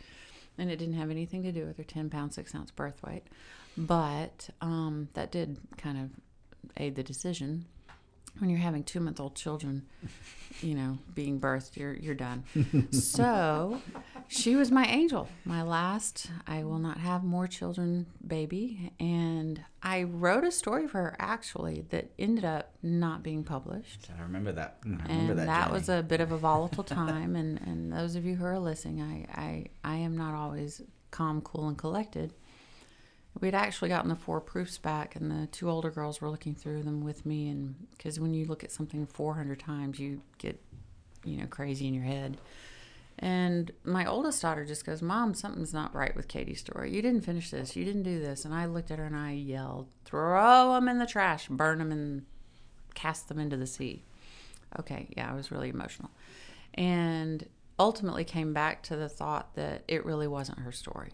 [0.58, 3.24] and it didn't have anything to do with her 10 pound 6 ounce birth weight.
[3.76, 6.10] But um, that did kind of
[6.76, 7.66] aid the decision
[8.38, 9.86] when you're having two month old children
[10.62, 12.44] you know being birthed you're you're done.
[12.92, 13.80] So
[14.28, 18.92] she was my angel my last i will not have more children baby.
[18.98, 24.08] And i wrote a story for her actually that ended up not being published.
[24.16, 24.78] I remember that.
[24.84, 25.46] I remember and that.
[25.46, 27.36] that, was a bit of a volatile time.
[27.36, 31.40] And, and those of you who are listening I, I i am not always calm
[31.40, 32.34] cool and collected
[33.40, 36.82] we'd actually gotten the four proofs back and the two older girls were looking through
[36.82, 40.60] them with me and because when you look at something 400 times you get
[41.24, 42.38] you know crazy in your head.
[43.18, 46.94] And my oldest daughter just goes mom something's not right with katie's story.
[46.94, 47.74] You didn't finish this.
[47.74, 48.44] You didn't do this.
[48.44, 51.92] And i looked at her and i yelled throw them in the trash burn them
[51.92, 52.24] and
[52.94, 54.04] cast them into the sea.
[54.78, 56.10] Okay yeah i was really emotional.
[56.74, 57.46] And
[57.78, 61.10] ultimately came back to the thought that it really wasn't her story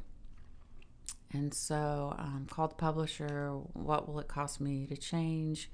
[1.32, 5.70] and so um, called the publisher what will it cost me to change?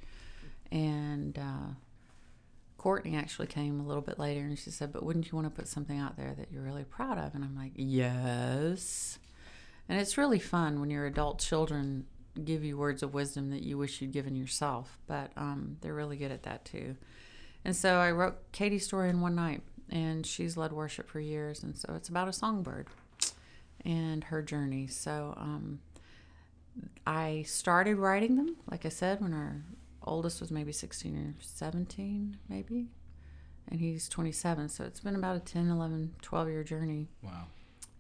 [0.71, 1.75] And uh,
[2.77, 5.51] courtney actually came a little bit later and she said but wouldn't you want to
[5.51, 7.35] put something out there that you're really proud of?
[7.35, 9.19] And i'm like yes.
[9.89, 12.07] And it's really fun when your adult children
[12.45, 16.17] give you words of wisdom that you wish you'd given yourself but um, they're really
[16.17, 16.97] good at that too.
[17.65, 21.63] And so i wrote katie's story in one night and she's led worship for years
[21.63, 22.87] and so it's about a songbird
[23.85, 24.87] and her journey.
[24.87, 25.81] So um,
[27.07, 29.63] I started writing them, like I said, when our
[30.05, 32.89] oldest was maybe 16 or 17, maybe.
[33.71, 34.69] And he's 27.
[34.69, 37.09] So it's been about a 10, 11, 12 year journey.
[37.23, 37.47] wow.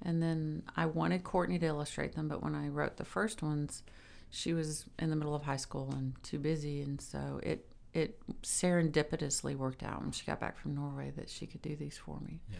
[0.02, 3.82] And then I wanted Courtney to illustrate them, but when I wrote the first ones,
[4.30, 6.82] she was in the middle of high school and too busy.
[6.82, 11.46] And so it, it serendipitously worked out when she got back from Norway that she
[11.46, 12.38] could do these for me.
[12.50, 12.58] Yeah.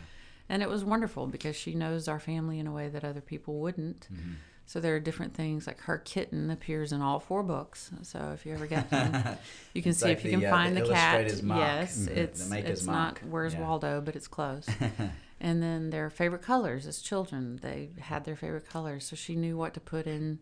[0.49, 3.61] And it was wonderful because she knows our family in a way that other people
[3.61, 4.09] wouldn't.
[4.13, 4.33] Mm-hmm.
[4.67, 7.91] So there are different things like her kitten appears in all four books.
[8.03, 9.39] So if you ever get them,
[9.75, 11.43] you can see like if you the, can uh, find the the, cat.
[11.43, 12.17] Yes, Mhm.
[12.17, 13.63] It's it's not Where's Yeah.
[13.63, 14.69] Waldo, but it's close.
[15.41, 19.57] and then their favorite colors as children, they had their favorite colors, so she knew
[19.57, 20.39] what to put in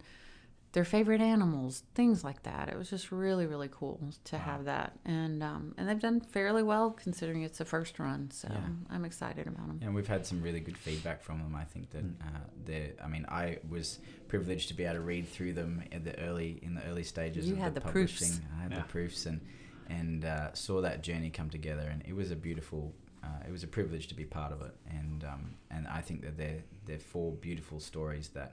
[0.76, 2.68] their favorite animals, things like that.
[2.68, 6.62] It was just really really cool to have that, and um, and they've done fairly
[6.62, 8.30] well considering it's the first run.
[8.30, 8.60] So Yeah.
[8.94, 9.78] I'm excited about them.
[9.82, 11.54] And we've had some really good feedback from them.
[11.54, 12.92] I think that uh, they're.
[13.02, 16.50] I mean, I was privileged to be able to read through them in the early
[16.62, 18.20] in the early stages You of had the, the proofs.
[18.20, 18.46] publishing.
[18.58, 18.78] I had Yeah.
[18.82, 19.40] the proofs and
[19.88, 22.92] and uh, saw that journey come together, and it was a beautiful.
[23.24, 26.18] uh, it was a privilege to be part of it, and um, and I think
[26.26, 28.50] that they're they're four beautiful stories that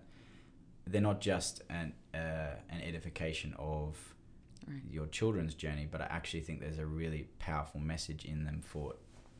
[0.86, 3.98] they're not just an uh, an edification of
[4.65, 4.80] Right.
[4.89, 8.96] your children's journey, but I actually think there's a really powerful message in them for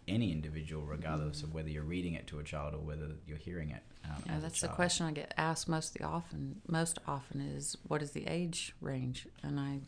[0.06, 3.69] any individual, regardless of whether you're reading it to a child or whether you're hearing
[3.69, 3.84] it.
[4.03, 6.62] Um, Yeah, that's the question I get asked most the often.
[6.67, 9.25] Most often is what is the age range?
[9.41, 9.79] And I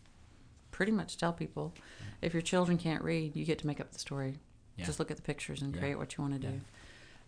[0.71, 1.73] pretty much tell people,
[2.21, 4.39] if your children can't read, you get to make up the story.
[4.77, 4.85] Yeah.
[4.85, 5.81] Just look at the pictures and Yeah.
[5.81, 6.53] create what you want to Yeah.
[6.53, 6.61] do.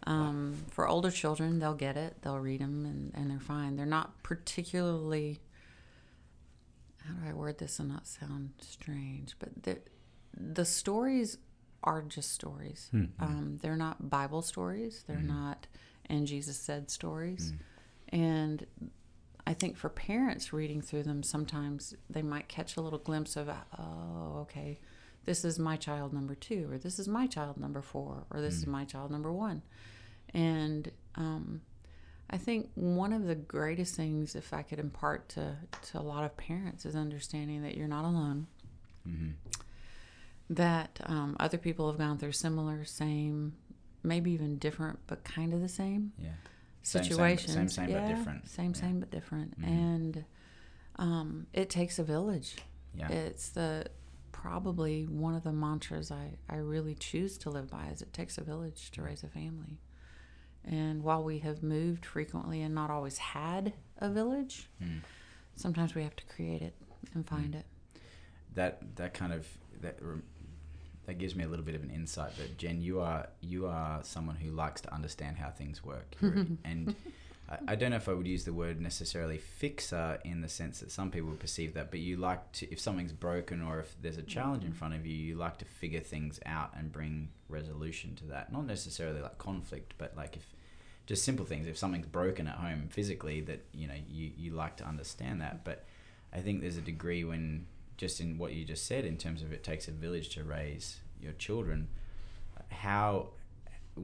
[0.06, 2.18] Um, for older children, they'll get it.
[2.22, 3.76] They'll read them and, and they're fine.
[3.76, 5.40] They're not particularly.
[7.04, 9.36] How do I word this and not sound strange?
[9.40, 9.80] But the
[10.40, 11.38] the stories
[11.84, 12.88] are just stories.
[12.92, 13.06] Hmm.
[13.20, 15.04] Um, they're not Bible stories.
[15.08, 15.28] They're Mhm.
[15.28, 15.68] not
[16.10, 17.52] and Jesus said stories.
[17.52, 17.58] Mm.
[18.20, 18.66] And
[19.46, 23.50] I think for parents reading through them, sometimes they might catch a little glimpse of,
[23.50, 24.80] oh, okay,
[25.28, 28.56] this is my child number two, or this is my child number four, or this
[28.56, 28.70] is Mm.
[28.70, 29.62] my child number one.
[30.34, 31.62] And um,
[32.30, 35.58] I think one of the greatest things, if I could impart to,
[35.92, 38.48] to a lot of parents, is understanding that you're not alone,
[39.08, 39.34] Mhm.
[40.50, 43.54] that um, other people have gone through similar, same,
[44.04, 46.32] maybe even different, but kind of the same Yeah.
[46.84, 48.48] Same, same, but- same, same, but different.
[48.50, 48.80] Same, Yeah.
[48.82, 49.60] same, but different.
[49.60, 49.68] Mhm.
[49.68, 50.26] And
[50.96, 52.56] um, it takes a village.
[52.96, 53.10] Yeah.
[53.10, 53.88] It's the
[54.42, 58.38] probably one of the mantras I, I really choose to live by is it takes
[58.38, 59.80] a village to raise a family.
[60.64, 65.00] And while we have moved frequently and not always had a village, Mm.
[65.56, 66.76] sometimes we have to create it
[67.14, 67.66] and find it.
[68.54, 69.48] that that kind of
[69.82, 69.98] that
[71.06, 74.04] that gives me a little bit of an insight that Jen you are you are
[74.04, 76.96] someone who likes to understand how things work and
[77.50, 80.80] I, I don't know if I would use the word necessarily fixer in the sense
[80.80, 84.18] that some people perceive that but you like to if something's broken or if there's
[84.18, 84.80] a challenge in mm-hmm.
[84.80, 88.52] front of you you like to figure things out and bring resolution to that.
[88.52, 90.46] Not necessarily like conflict but like if
[91.06, 91.68] just simple things.
[91.68, 95.64] If something's broken at home physically that you know you, you like to understand that.
[95.64, 95.86] But
[96.34, 99.52] I think there's a degree when just in what you just said in terms of
[99.52, 101.88] it takes a village to raise your children
[102.70, 103.30] how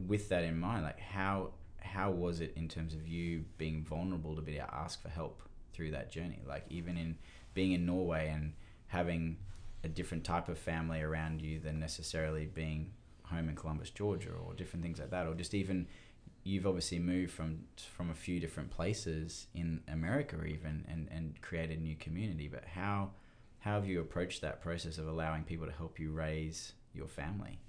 [0.08, 1.50] with that in mind like how
[1.84, 5.10] how was it in terms of you being vulnerable to be able to ask for
[5.10, 5.42] help
[5.74, 7.16] through that journey like even in
[7.54, 8.54] being in Norway and
[8.88, 9.38] having
[9.84, 12.92] a different type of family around you than necessarily being
[13.24, 15.88] home in Columbus Georgia or different things like that or just even
[16.44, 17.60] you've obviously moved from
[17.96, 22.64] from a few different places in America even and and created a new community but
[22.66, 23.12] how
[23.60, 27.60] how have you approached that process of allowing people to help you raise your family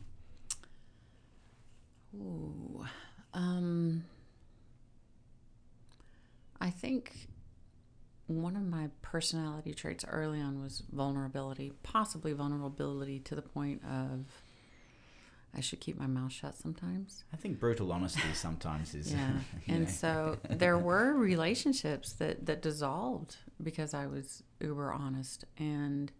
[2.17, 2.85] Ooh.
[3.35, 4.05] Um,
[6.61, 7.29] I think
[8.27, 14.25] one of my personality traits early on was vulnerability, possibly vulnerability to the point of
[15.57, 17.25] I should keep my mouth shut sometimes.
[17.33, 19.31] I think brutal honesty sometimes is Yeah.
[19.69, 19.91] and know.
[19.91, 25.45] so there were relationships that, that dissolved because I was uber honest.
[25.59, 26.11] And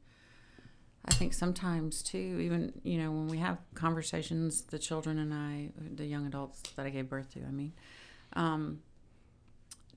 [1.07, 5.71] I think sometimes too, even, you know, when we have conversations, the children and I,
[5.95, 7.73] the young adults that I gave birth to, I mean,
[8.33, 8.81] um,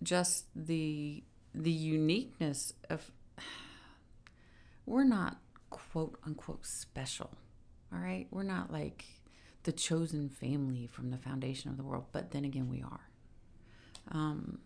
[0.04, 1.24] just the
[1.56, 3.10] the uniqueness of
[4.86, 5.38] we're not
[5.70, 7.32] quote unquote special.
[7.94, 8.28] All right.
[8.32, 9.06] We're not like
[9.64, 13.10] the chosen family from the foundation of the world, but then again, we are.
[14.12, 14.60] Um,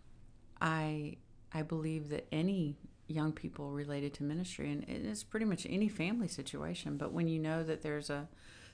[0.59, 1.17] I
[1.53, 2.77] I believe that any
[3.11, 7.27] young people related to ministry, and it is pretty much any family situation, but when
[7.27, 8.27] you know that there's a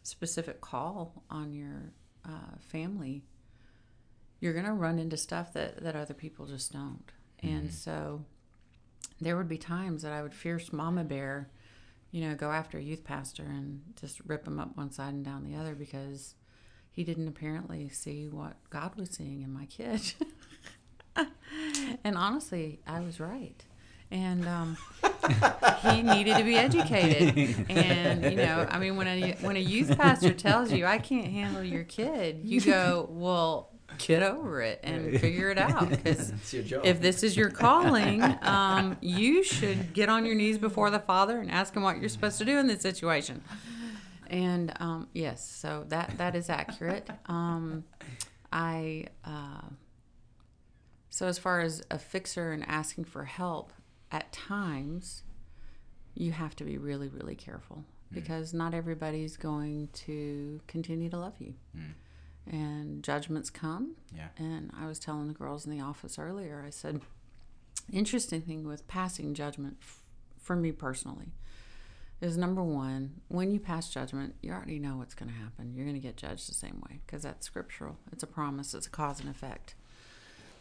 [0.03, 1.91] specific call on your
[2.25, 3.23] uh, family,
[4.39, 7.11] you're going to run into stuff that, that other people just don't.
[7.41, 8.23] And so
[9.19, 11.49] there would be times that I would fierce mama bear
[12.11, 15.25] you know, go after a youth pastor and just rip him up one side and
[15.25, 16.35] down the other because
[16.89, 20.01] he didn't apparently see what God was seeing in my kid.
[22.03, 23.63] and honestly, I was right.
[24.09, 24.77] And um,
[25.81, 27.69] he needed to be educated.
[27.69, 31.27] And you know, I mean, when a when a youth pastor tells you I can't
[31.27, 36.53] handle your kid, you go, well, get over it and figure it out because it's
[36.53, 40.89] your job if this is your calling, um, you should get on your knees before
[40.89, 43.43] the Father and ask Him what you're supposed to do in this situation.
[44.29, 47.09] And um, yes, so that that is accurate.
[47.27, 47.85] Um,
[48.51, 49.61] I uh,
[51.09, 53.71] so as far as a fixer and asking for help,
[54.11, 55.23] at times
[56.15, 61.33] you have to be really really careful because not everybody's going to continue to love
[61.39, 61.53] you.
[61.75, 61.93] Mm.
[62.49, 66.69] And judgments come, yeah and I was telling the girls in the office earlier, I
[66.69, 67.01] said,
[67.91, 70.01] interesting thing with passing judgment f-
[70.39, 71.33] for me personally,
[72.21, 75.73] is number one, when you pass judgment, you already know what's going to happen.
[75.75, 77.97] You're going to get judged the same way because that's scriptural.
[78.11, 79.75] It's a promise, it's a cause and effect.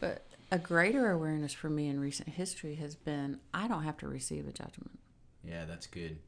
[0.01, 4.09] But a greater awareness for me in recent history has been I don't have to
[4.09, 4.99] receive a judgment.
[5.45, 6.19] Yeah, that's good.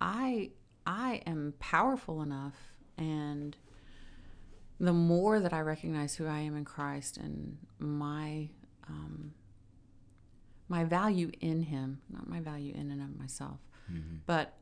[0.00, 0.50] I
[0.86, 2.54] I am powerful enough
[2.98, 3.56] and
[4.80, 8.48] the more that I recognize who I am in Christ and my
[8.88, 9.32] um,
[10.68, 13.60] my value in Him, not my value in and of myself,
[13.92, 14.16] Mm-hmm.
[14.26, 14.54] but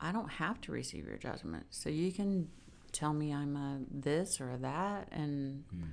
[0.00, 1.66] I don't have to receive your judgment.
[1.70, 2.48] So you can
[2.92, 5.88] tell me I'm a this or a that, and Mm.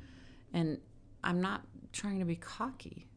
[0.53, 0.77] and
[1.23, 1.63] I'm not
[1.95, 3.07] trying to be cocky,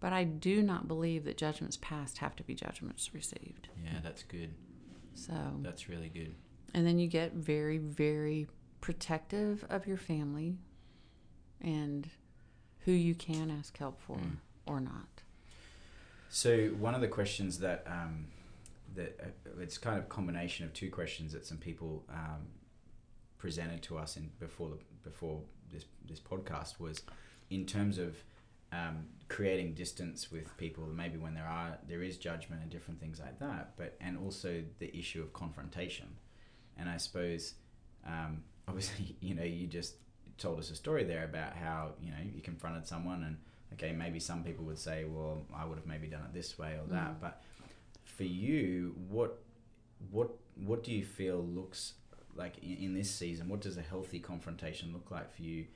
[0.00, 3.68] but I do not believe that judgments passed have to be judgments received.
[3.84, 4.50] Yeah, that's good.
[5.14, 6.34] So That's really good.
[6.74, 8.46] and then you get very, very
[8.80, 10.56] protective of your family
[11.60, 12.08] and
[12.80, 14.36] who you can ask help for Mm.
[14.66, 15.22] or not.
[16.28, 18.26] So one of the questions that um,
[18.94, 22.46] that uh, it's kind of a combination of two questions that some people um,
[23.38, 25.40] presented to us in before the, before
[25.72, 27.02] this this podcast was
[27.50, 28.16] in terms of
[28.72, 33.18] um, creating distance with people maybe when there are there is judgment and different things
[33.20, 36.06] like that but and also the issue of confrontation.
[36.78, 37.54] And I suppose
[38.06, 39.94] um, obviously you know you just
[40.36, 43.36] told us a story there about how you know you confronted someone and
[43.72, 46.74] okay maybe some people would say well I would have maybe done it this way
[46.74, 47.10] or that.
[47.12, 47.20] Mhm.
[47.20, 47.42] but
[48.04, 49.38] for you what
[50.10, 50.30] what
[50.66, 51.94] what do you feel looks
[52.34, 53.48] like in, in this season?
[53.48, 55.66] What does a healthy confrontation look like for you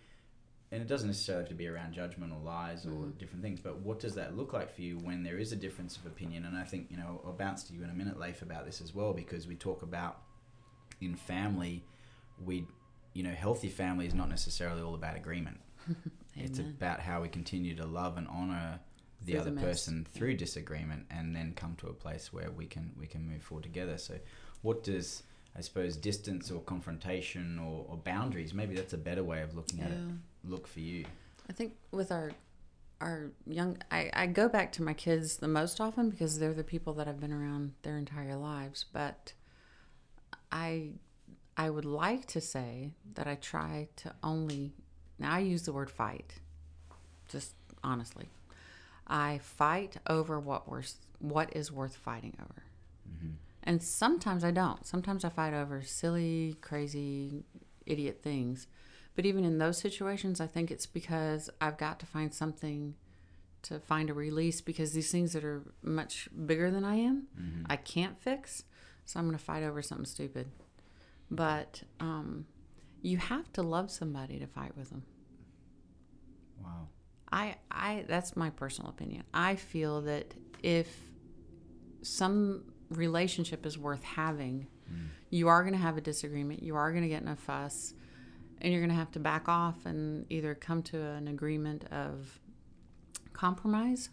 [0.73, 3.19] and it doesn't necessarily have to be around judgment or lies or Mhm.
[3.19, 5.97] different things but what does that look like for you when there is a difference
[5.97, 6.45] of opinion?
[6.45, 8.81] And i think you know i'll bounce to you in a minute leif about this
[8.81, 10.23] as well because we talk about
[11.01, 11.85] in family
[12.45, 12.67] we
[13.15, 15.61] you know healthy family is not necessarily all about agreement.
[16.35, 18.81] It's about how we continue to love and honor
[19.21, 22.93] the other the person through disagreement and then come to a place where we can
[22.99, 23.99] we can move forward together.
[23.99, 24.19] So
[24.63, 29.43] what does i suppose distance or confrontation or, or boundaries maybe that's a better way
[29.43, 29.99] of looking at it.
[29.99, 30.15] Yeah.
[30.45, 31.05] Look for you
[31.49, 32.33] I think with our
[33.01, 36.65] our young I, I go back to my kids the most often because they're the
[36.65, 38.87] people that I've been around their entire lives.
[38.93, 39.35] But
[40.51, 40.93] I
[41.57, 44.73] I would like to say that I try to only
[45.19, 46.35] now I use the word fight.
[47.29, 48.29] Just honestly.
[49.07, 50.85] I fight over what we're
[51.19, 52.63] what is worth fighting over.
[53.11, 53.33] mm-hmm.
[53.65, 54.87] And sometimes I don't.
[54.87, 57.45] Sometimes I fight over silly, crazy,
[57.85, 58.69] idiot things.
[59.15, 62.95] But even in those situations, I think it's because I've got to find something
[63.63, 67.65] to find a release because these things that are much bigger than I am, Mm-hmm.
[67.69, 68.65] I can't fix.
[69.05, 70.49] So I'm going to fight over something stupid.
[71.31, 72.47] But um,
[73.03, 75.03] you have to love somebody to fight with them.
[76.63, 76.89] wow
[77.31, 79.25] I, I that's my personal opinion.
[79.33, 80.89] I feel that if
[82.03, 85.07] some relationship is worth having, Mm.
[85.31, 86.63] you are going to have a disagreement.
[86.63, 87.95] You are going to get in a fuss,
[88.63, 92.39] and you're going to have to back off and either come to an agreement of
[93.35, 94.09] compromise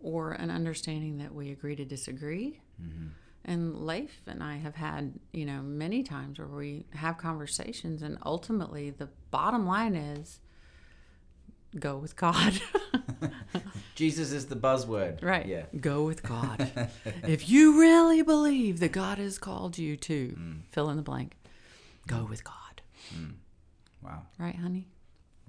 [0.00, 2.60] or an understanding that we agree to disagree.
[2.82, 3.06] mm-hmm.
[3.44, 8.16] And Leif and I have had, you know, many times where we have conversations, and
[8.24, 10.38] ultimately the bottom line is
[11.78, 12.60] go with God.
[13.94, 15.46] jesus is the buzzword right.
[15.46, 16.70] yeah Go with God.
[17.26, 20.60] if you really believe that God has called you to Mm.
[20.70, 21.36] fill in the blank,
[22.06, 22.82] go with God.
[23.14, 23.34] Mm.
[24.02, 24.88] Wow Right, honey?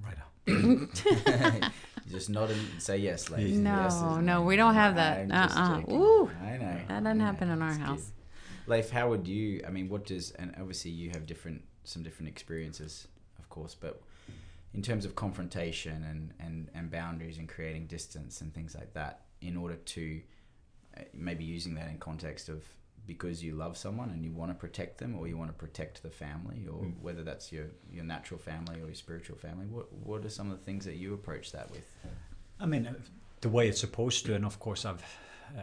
[0.03, 0.89] Right on.
[2.05, 3.55] You just nod and say yes, Leif.
[3.55, 5.29] No, Yes no, we don't have that.
[5.29, 5.81] Just Uh-uh.
[5.89, 6.77] Ooh, I know.
[6.89, 7.23] that doesn't know.
[7.23, 8.11] happen in our It's house.
[8.67, 9.61] Leif, how would you?
[9.65, 10.31] I mean, what does?
[10.31, 13.07] And obviously, you have different, some different experiences,
[13.39, 13.73] of course.
[13.73, 14.01] But
[14.73, 19.21] in terms of confrontation and and and boundaries and creating distance and things like that,
[19.41, 20.21] in order to
[20.97, 22.63] uh, maybe using that in context of
[23.05, 26.01] because you love someone and you want to protect them or you want to protect
[26.03, 26.99] the family or Mm.
[27.01, 30.57] whether that's your your natural family or your spiritual family what what are some of
[30.59, 31.87] the things that you approach that with
[32.59, 32.93] I mean, uh,
[33.41, 35.03] the way it's supposed to, and of course, I've,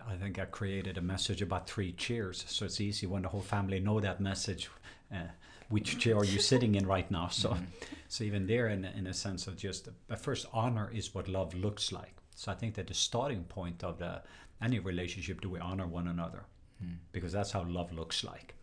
[0.06, 3.40] I think I created a message about three chairs, so it's easy when the whole
[3.40, 4.68] family know that message.
[5.10, 5.28] Uh,
[5.70, 7.28] which chair are you sitting in right now?
[7.28, 7.66] So, Mhm.
[8.08, 11.54] so even there, in in a sense of just, but first, honor is what love
[11.54, 12.14] looks like.
[12.34, 14.22] So I think that the starting point of the
[14.60, 16.42] any relationship, do we honor one another?
[16.84, 16.96] Mm.
[17.12, 18.54] Because that's how love looks like.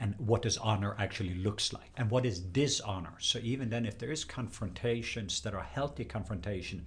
[0.00, 1.90] And what does honor actually looks like?
[1.96, 3.14] And what is dishonor?
[3.18, 6.86] So even then, if there is confrontations that are healthy confrontation,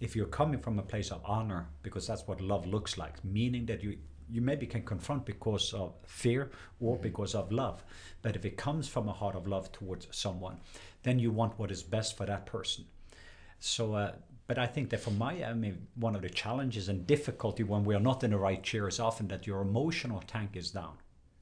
[0.00, 3.66] if you're coming from a place of honor, because that's what love looks like, meaning
[3.66, 3.98] that you
[4.30, 7.84] you maybe can confront because of fear or because of love.
[8.22, 10.60] But if it comes from a heart of love towards someone,
[11.02, 12.86] then you want what is best for that person.
[13.58, 14.12] So, uh,
[14.46, 17.84] but I think that for my, I mean, one of the challenges and difficulty when
[17.84, 20.96] we are not in the right chair is often that your emotional tank is down.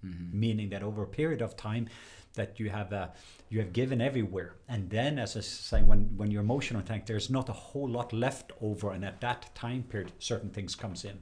[0.04, 0.40] mm-hmm.
[0.40, 1.88] meaning that over a period of time
[2.34, 3.08] that you have uh,
[3.50, 7.30] you have given everywhere and then as i say, when when your emotional tank there's
[7.30, 11.18] not a whole lot left over and at that time period certain things comes in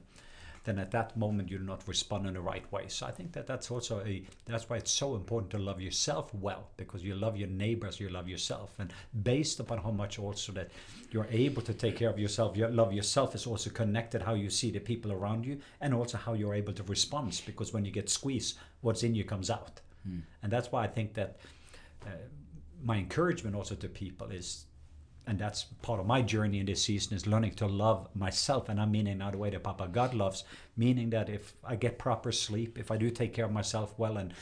[0.63, 2.85] then at that moment you're not responding in the right way.
[2.87, 6.33] So I think that that's also a that's why it's so important to love yourself
[6.33, 8.93] well because you love your neighbors, you love yourself, and
[9.23, 10.69] based upon how much also that
[11.11, 14.49] you're able to take care of yourself, your love yourself is also connected how you
[14.49, 17.91] see the people around you and also how you're able to respond because when you
[17.91, 20.21] get squeezed, what's in you comes out, mm.
[20.43, 21.37] and that's why I think that.
[22.05, 22.09] Uh,
[22.83, 24.65] my encouragement also to people is
[25.27, 28.79] and that's part of my journey in this season is learning to love myself and
[28.79, 30.43] i mean in the way that papa god loves
[30.77, 34.17] meaning that if i get proper sleep if i do take care of myself well
[34.17, 34.33] and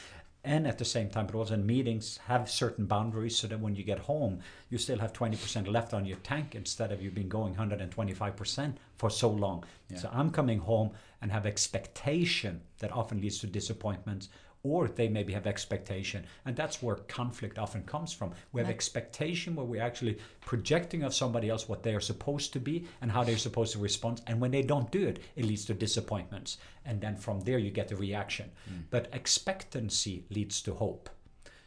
[0.46, 3.76] and at the same time but also in meetings have certain boundaries so that when
[3.76, 7.28] you get home you still have 20% left on your tank instead of you've been
[7.28, 9.98] going 125% for so long yeah.
[9.98, 14.30] so i'm coming home and have expectation that often leads to disappointments
[14.64, 16.26] or they maybe have expectation.
[16.46, 18.32] And that's where conflict often comes from.
[18.52, 18.76] We have right.
[18.76, 23.12] expectation where we're actually projecting of somebody else what they are supposed to be and
[23.12, 24.22] how they're supposed to respond.
[24.28, 26.58] And when they don't do it it leads to disappointments.
[26.86, 28.52] And then from there you get the reaction.
[28.70, 28.84] Mm.
[28.90, 31.10] but expectancy leads to hope.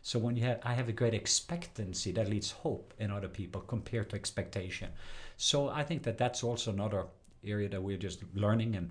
[0.03, 3.61] So when you have i have a great expectancy that leads hope in other people
[3.61, 4.91] compared to expectation.
[5.37, 7.07] So i think that that's also another
[7.45, 8.91] area that we're just learning and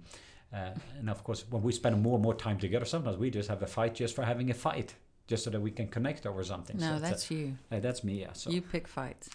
[0.53, 3.49] uh, and of course, when we spend more and more time together, sometimes we just
[3.49, 4.95] have a fight just for having a fight,
[5.27, 6.77] just so that we can connect over something.
[6.77, 7.57] No, so that's a, you.
[7.71, 8.21] Uh, that's me.
[8.21, 8.33] Yeah.
[8.33, 9.29] So you pick fights.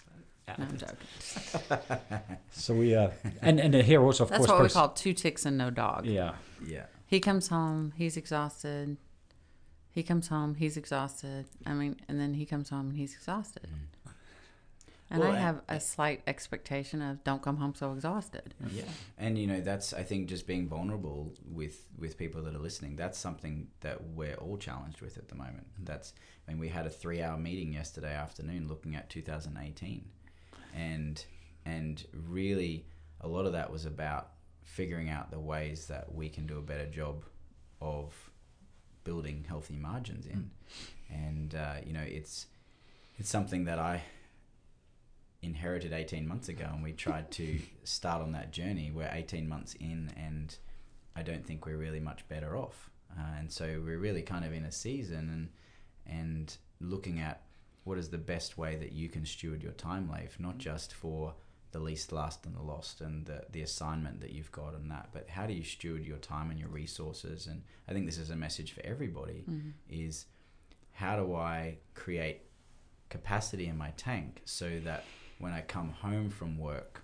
[0.47, 0.55] Yeah.
[0.59, 2.29] No, I'm joking.
[2.51, 3.09] so we uh,
[3.41, 4.49] and and here also of that's course.
[4.49, 6.05] That's what we call two ticks and no dog.
[6.05, 6.35] Yeah.
[6.65, 6.85] Yeah.
[7.07, 7.93] He comes home.
[7.95, 8.97] He's exhausted.
[9.89, 10.55] He comes home.
[10.55, 11.45] He's exhausted.
[11.65, 13.63] I mean, and then he comes home and he's exhausted.
[13.63, 13.96] Mm.
[15.09, 18.53] And well, I have a slight expectation of don't come home so exhausted.
[18.69, 18.83] Yeah,
[19.17, 22.97] and you know that's I think just being vulnerable with with people that are listening.
[22.97, 25.67] That's something that we're all challenged with at the moment.
[25.79, 26.13] That's
[26.45, 30.03] I mean we had a three hour meeting yesterday afternoon looking at 2018,
[30.75, 31.25] and
[31.65, 32.85] and really
[33.21, 34.31] a lot of that was about
[34.61, 37.23] figuring out the ways that we can do a better job
[37.79, 38.13] of
[39.05, 41.09] building healthy margins in, mm.
[41.09, 42.47] and uh, you know it's
[43.17, 44.03] it's something that I
[45.41, 48.91] inherited 18 months ago and we tried to start on that journey.
[48.93, 50.55] We're 18 months in and
[51.15, 52.89] i don't think we're really much better off.
[53.17, 55.49] Uh, and so we're really kind of in a season and
[56.05, 57.41] and looking at
[57.83, 61.33] what is the best way that you can steward your time life not just for
[61.71, 65.09] the least last and the lost and the, the assignment that you've got and that
[65.11, 67.47] but how do you steward your time and your resources?
[67.47, 69.69] And i think this is a message for everybody mm-hmm.
[69.89, 70.25] is
[70.93, 72.41] how do i create
[73.09, 75.03] capacity in my tank so that
[75.39, 77.01] when I come home from work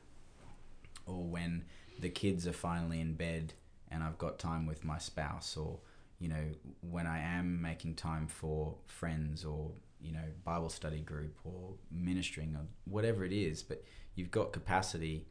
[1.05, 1.65] or when
[1.99, 3.53] the kids are finally in bed
[3.91, 5.79] and I've got time with my spouse or
[6.19, 6.43] you know
[6.81, 9.71] when I am making time for friends or
[10.01, 13.83] you know Bible study group or ministering or whatever it is but
[14.15, 15.27] you've got capacity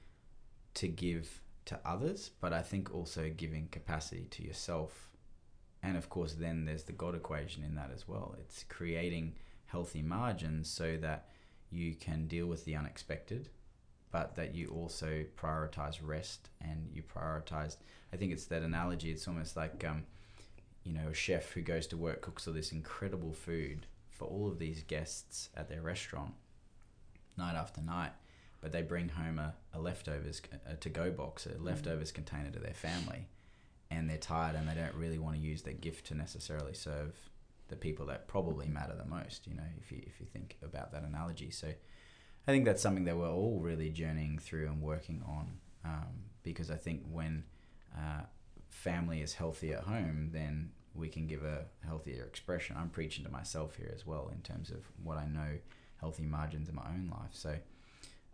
[0.75, 5.09] to give to others but I think also giving capacity to yourself.
[5.83, 8.37] And of course then there's the God equation in that as well.
[8.41, 9.35] It's creating
[9.67, 11.29] healthy margins so that
[11.73, 13.49] you can deal with the unexpected,
[14.11, 17.77] but that you also prioritize rest and you prioritize.
[18.13, 19.11] I think it's that analogy.
[19.11, 20.05] It's almost like, um,
[20.85, 24.49] you know, a chef who goes to work cooks all this incredible food for all
[24.49, 26.35] of these guests at their restaurant,
[27.39, 28.13] night after night,
[28.61, 31.65] but they bring home a, a leftovers a to go box, a mm.
[31.65, 33.29] leftovers container to their family,
[33.91, 37.15] and they're tired and they don't really want to use their gift to necessarily serve
[37.69, 39.47] the people that probably matter the most.
[39.47, 41.69] You know, if you if you think about that analogy, so
[42.47, 45.59] I think that's something that we're all really journeying through and working on.
[45.85, 47.45] Um, because I think when
[47.97, 48.23] uh,
[48.69, 52.77] family is healthy at home, then we can give a healthier expression.
[52.79, 55.59] I'm preaching to myself here as well in terms of what I know
[56.01, 57.33] healthy margins in my own life.
[57.33, 57.57] So.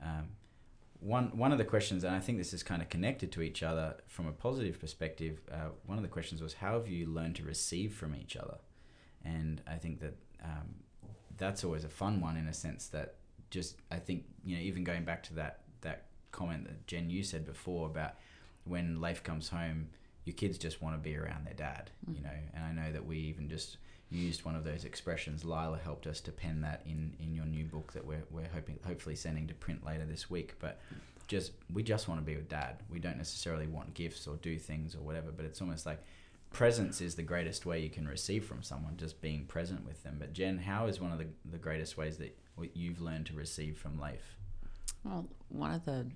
[0.03, 0.29] Um,
[1.01, 3.62] one one of the questions, and I think this is kind of connected to each
[3.62, 5.41] other from a positive perspective.
[5.51, 8.59] Uh, one of the questions was, how have you learned to receive from each other?
[9.24, 10.14] And I think that
[10.44, 10.74] um,
[11.36, 13.14] that's always a fun one in a sense that
[13.50, 17.22] just I think you know even going back to that that comment that Jen you
[17.22, 18.14] said before about
[18.64, 19.88] when Leif comes home,
[20.24, 22.16] your kids just want to be around their dad, mm.
[22.16, 23.78] you know, and I know that we even just
[24.10, 25.44] used one of those expressions.
[25.44, 28.78] Lila helped us to pen that in in your new book that we're we're hoping
[28.86, 30.80] hopefully sending to print later this week, but.
[31.26, 32.76] Just we just want to be with dad.
[32.90, 36.02] We don't necessarily want gifts or do things or whatever, but it's almost like
[36.51, 40.16] presence is the greatest way you can receive from someone, just being present with them.
[40.18, 42.36] But Jen, how is one of the, the greatest ways that
[42.74, 44.36] you've learned to receive from Leif?
[45.05, 46.07] Well, one of the,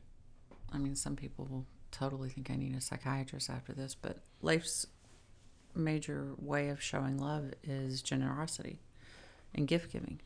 [0.72, 4.86] I mean, some people will totally think I need a psychiatrist after this, but Leif's
[5.74, 8.80] major way of showing love is generosity
[9.54, 10.20] and gift giving.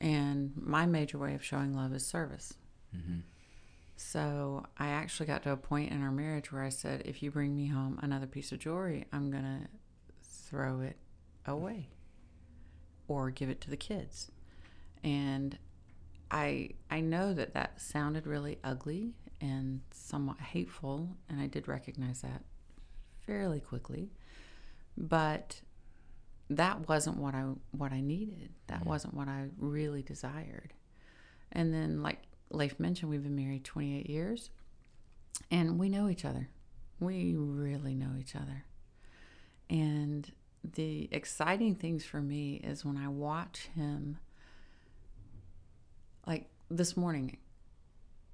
[0.00, 2.54] And my major way of showing love is service.
[2.96, 3.20] Mm-hmm.
[3.96, 7.30] So I actually got to a point in our marriage where I said, if you
[7.30, 9.68] bring me home another piece of jewelry, I'm going to
[10.22, 10.96] throw it
[11.46, 11.88] away
[13.08, 14.30] or give it to the kids.
[15.02, 15.58] And
[16.30, 22.22] I I know that that sounded really ugly and somewhat hateful, and I did recognize
[22.22, 22.42] that
[23.26, 24.10] fairly quickly.
[24.96, 25.60] But
[26.50, 28.50] that wasn't what I what I needed.
[28.66, 28.86] That Mhm.
[28.86, 30.74] wasn't what I really desired.
[31.52, 34.50] And then, like Leif mentioned, we've been married 28 years,
[35.50, 36.48] and we know each other.
[37.00, 38.64] We really know each other.
[39.68, 40.30] And
[40.74, 44.18] the exciting things for me is when I watch him,
[46.26, 47.36] like this morning,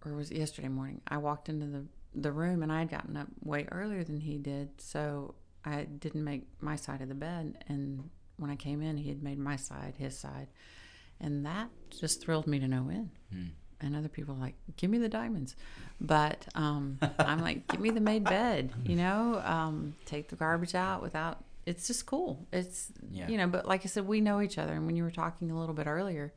[0.04, 1.84] or was yesterday morning, I walked into the,
[2.14, 4.80] the room and I had gotten up way earlier than he did.
[4.80, 5.34] So
[5.64, 7.64] I didn't make my side of the bed.
[7.68, 10.48] And when I came in, he had made my side his side.
[11.20, 13.10] And that just thrilled me to no end.
[13.34, 13.50] Mm.
[13.83, 15.57] And other people are like, give me the diamonds.
[16.01, 20.74] But um, I'm like, give me the made bed, you know, um, take the garbage
[20.74, 22.47] out without, it's just cool.
[22.53, 23.28] It's, Yeah.
[23.28, 24.72] you know, but like I said, we know each other.
[24.72, 26.33] And when you were talking a little bit earlier,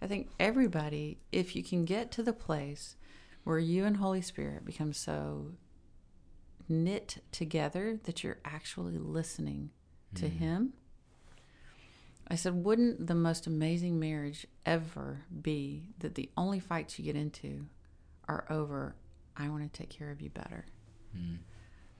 [0.00, 2.96] I think everybody, if you can get to the place
[3.44, 5.52] where you and Holy Spirit become so
[6.68, 9.70] knit together that you're actually listening
[10.14, 10.30] to Mm.
[10.38, 10.72] Him.
[12.30, 17.16] I said, wouldn't the most amazing marriage ever be that the only fights you get
[17.16, 17.66] into
[18.28, 18.94] are over,
[19.36, 20.66] I want to take care of you better?
[21.16, 21.38] Mm.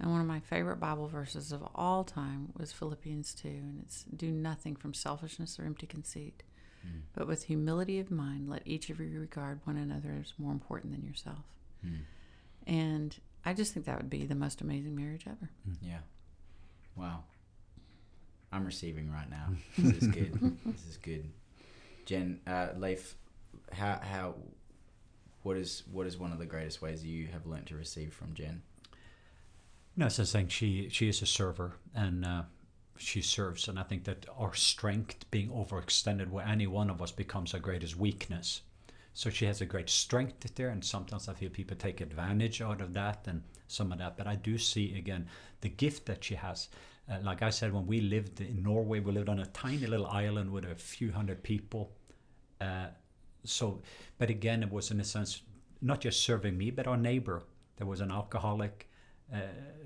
[0.00, 4.04] And one of my favorite Bible verses of all time was Philippians 2, and it's
[4.04, 6.42] do nothing from selfishness or empty conceit,
[6.86, 7.00] Mm.
[7.12, 10.92] but with humility of mind, let each of you regard one another as more important
[10.92, 11.44] than yourself.
[11.84, 12.02] Mm.
[12.68, 15.50] And I just think that would be the most amazing marriage ever.
[15.82, 16.00] Yeah.
[16.94, 17.24] Wow.
[18.52, 19.48] I'm receiving right now.
[19.78, 20.58] This is good.
[20.64, 21.30] this is good.
[22.06, 23.16] Jen, uh, Leif,
[23.72, 24.34] how how
[25.42, 28.34] what is what is one of the greatest ways you have learnt to receive from
[28.34, 28.62] Jen?
[29.96, 32.42] No, as I was saying, she she is a server and uh,
[32.96, 37.12] she serves, and I think that our strength being overextended, where any one of us
[37.12, 38.62] becomes our greatest weakness.
[39.18, 42.80] So she has a great strength there, and sometimes I feel people take advantage out
[42.80, 44.16] of that and some of that.
[44.16, 45.26] But I do see again
[45.60, 46.68] the gift that she has.
[47.10, 50.06] Uh, like I said, when we lived in Norway, we lived on a tiny little
[50.06, 51.90] island with a few hundred people.
[52.60, 52.90] Uh,
[53.42, 53.82] so,
[54.18, 55.42] but again, it was in a sense
[55.82, 57.42] not just serving me, but our neighbor.
[57.76, 58.88] There was an alcoholic.
[59.34, 59.38] Uh,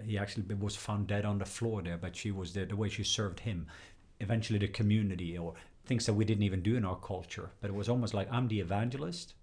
[0.04, 2.66] he actually was found dead on the floor there, but she was there.
[2.66, 3.66] The way she served him,
[4.20, 5.54] eventually the community or
[5.84, 7.50] things that we didn't even do in our culture.
[7.60, 9.34] But it was almost like I'm the evangelist.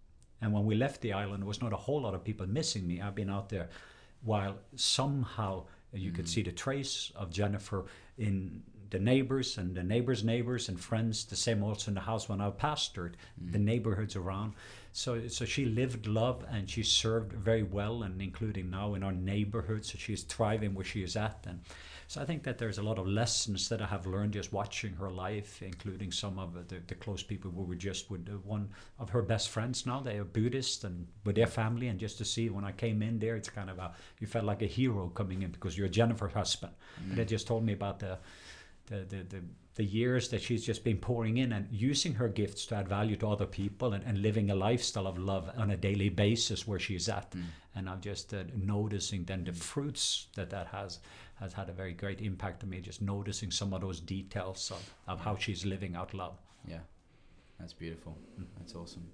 [0.41, 2.87] And when we left the island, there was not a whole lot of people missing
[2.87, 3.01] me.
[3.01, 3.69] I've been out there
[4.23, 6.29] while somehow you could mm.
[6.29, 7.85] see the trace of Jennifer
[8.17, 11.25] in the neighbors and the neighbors' neighbors and friends.
[11.25, 13.63] The same also in the house when I pastored, the mm.
[13.63, 14.53] neighborhoods around.
[14.93, 19.11] So, so she lived love and she served very well, and including now in our
[19.11, 19.85] neighborhood.
[19.85, 21.59] So she's thriving where she is at, and
[22.09, 24.93] so I think that there's a lot of lessons that I have learned just watching
[24.93, 28.27] her life, including some of the, the close people who were just with.
[28.43, 32.17] One of her best friends now, they are Buddhist and with their family, and just
[32.17, 34.65] to see when I came in there, it's kind of a you felt like a
[34.65, 36.73] hero coming in because you're Jennifer's husband.
[37.09, 38.17] But they just told me about the
[38.87, 39.41] the, the, the,
[39.75, 43.15] the years that she's just been pouring in and using her gifts to add value
[43.17, 46.79] to other people and, and living a lifestyle of love on a daily basis where
[46.79, 47.33] she's at.
[47.75, 50.99] And I'm just uh, noticing then the fruits that that has
[51.39, 54.93] has had a very great impact on me, just noticing some of those details of,
[55.07, 56.37] of how she's living out love.
[56.67, 56.79] Yeah,
[57.59, 58.17] that's beautiful.
[58.57, 59.07] That's awesome.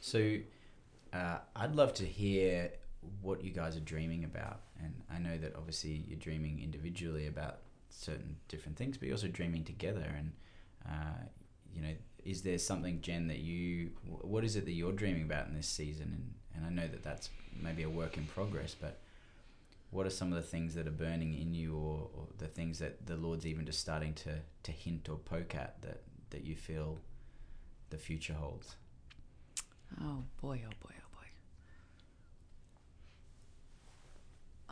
[0.00, 0.38] So,
[1.12, 2.70] uh, I'd love to hear
[3.22, 7.58] what you guys are dreaming about, and I know that obviously you're dreaming individually about
[7.90, 10.14] certain different things, but you're also dreaming together.
[10.16, 10.32] And
[10.88, 11.24] uh,
[11.74, 11.92] you know,
[12.24, 15.68] is there something, Jen, that you what is it that you're dreaming about in this
[15.68, 16.12] season?
[16.12, 17.28] And and I know that that's
[17.62, 18.98] maybe a work in progress, but
[19.90, 22.78] what are some of the things that are burning in you, or, or the things
[22.80, 26.56] that the Lord's even just starting to to hint or poke at that that you
[26.56, 26.98] feel
[27.90, 28.76] the future holds?
[30.00, 31.26] Oh boy, oh boy, oh boy.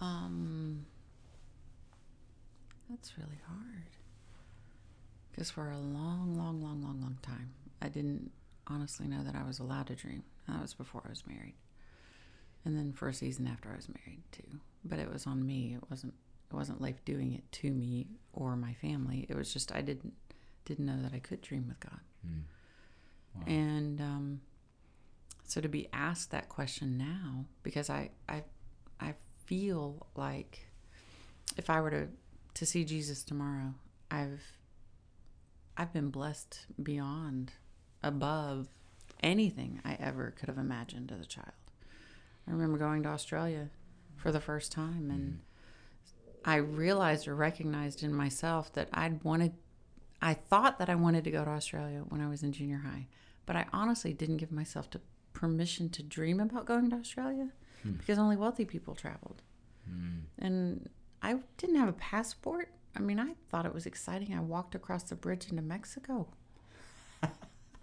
[0.04, 0.86] Um,
[2.90, 3.90] that's really hard.
[5.30, 7.50] Because for a long, long, long, long, long time,
[7.82, 8.30] I didn't
[8.66, 10.22] honestly know that I was allowed to dream.
[10.48, 11.54] That was before I was married,
[12.64, 14.60] and then for a season after I was married too.
[14.84, 15.74] But it was on me.
[15.74, 16.14] It wasn't.
[16.50, 19.26] It wasn't Leif doing it to me or my family.
[19.28, 20.12] It was just I didn't
[20.64, 22.00] didn't know that I could dream with God.
[22.26, 22.42] Mm.
[23.34, 23.42] Wow.
[23.46, 24.40] And um,
[25.44, 28.44] so to be asked that question now, because I, I,
[29.00, 29.14] I
[29.44, 30.66] feel like
[31.56, 32.08] if I were to
[32.54, 33.74] to see Jesus tomorrow.
[34.10, 34.42] I've
[35.76, 37.52] I've been blessed beyond
[38.02, 38.68] above
[39.22, 41.52] anything I ever could have imagined as a child.
[42.46, 43.70] I remember going to Australia
[44.24, 46.50] for the first time and mm-hmm.
[46.50, 49.52] I realized or recognized in myself that I'd wanted
[50.22, 53.06] I thought that I wanted to go to Australia when I was in junior high,
[53.44, 55.00] but I honestly didn't give myself to
[55.34, 57.50] permission to dream about going to Australia
[57.82, 57.92] hmm.
[57.92, 59.42] because only wealthy people traveled.
[59.86, 60.20] Hmm.
[60.38, 60.88] And
[61.20, 62.70] I didn't have a passport.
[62.96, 64.34] I mean, I thought it was exciting.
[64.34, 66.28] I walked across the bridge into Mexico.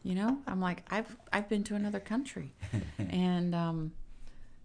[0.01, 2.55] you know, I'm like, I've I've been to another country,
[2.97, 3.91] and um,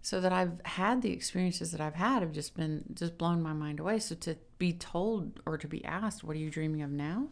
[0.01, 3.53] so that I've had the experiences that I've had have just been just blown my
[3.53, 3.99] mind away.
[3.99, 7.27] So to be told or to be asked, "What are you dreaming of now?"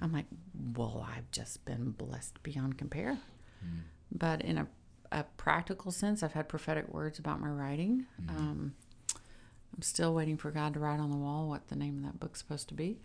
[0.00, 0.26] I'm like,
[0.74, 3.18] well, I've just been blessed beyond compare.
[4.12, 4.66] But in a
[5.12, 8.06] a practical sense, I've had prophetic words about my writing.
[8.28, 8.74] Um,
[9.74, 12.18] I'm still waiting for God to write on the wall what the name of that
[12.18, 12.98] book's supposed to be.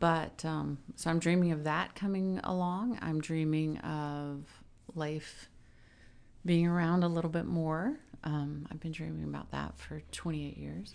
[0.00, 2.98] But um, so I'm dreaming of that coming along.
[3.02, 4.44] I'm dreaming of
[4.94, 5.48] Leif
[6.46, 7.98] being around a little bit more.
[8.24, 10.94] Um, I've been dreaming about that for 28 years.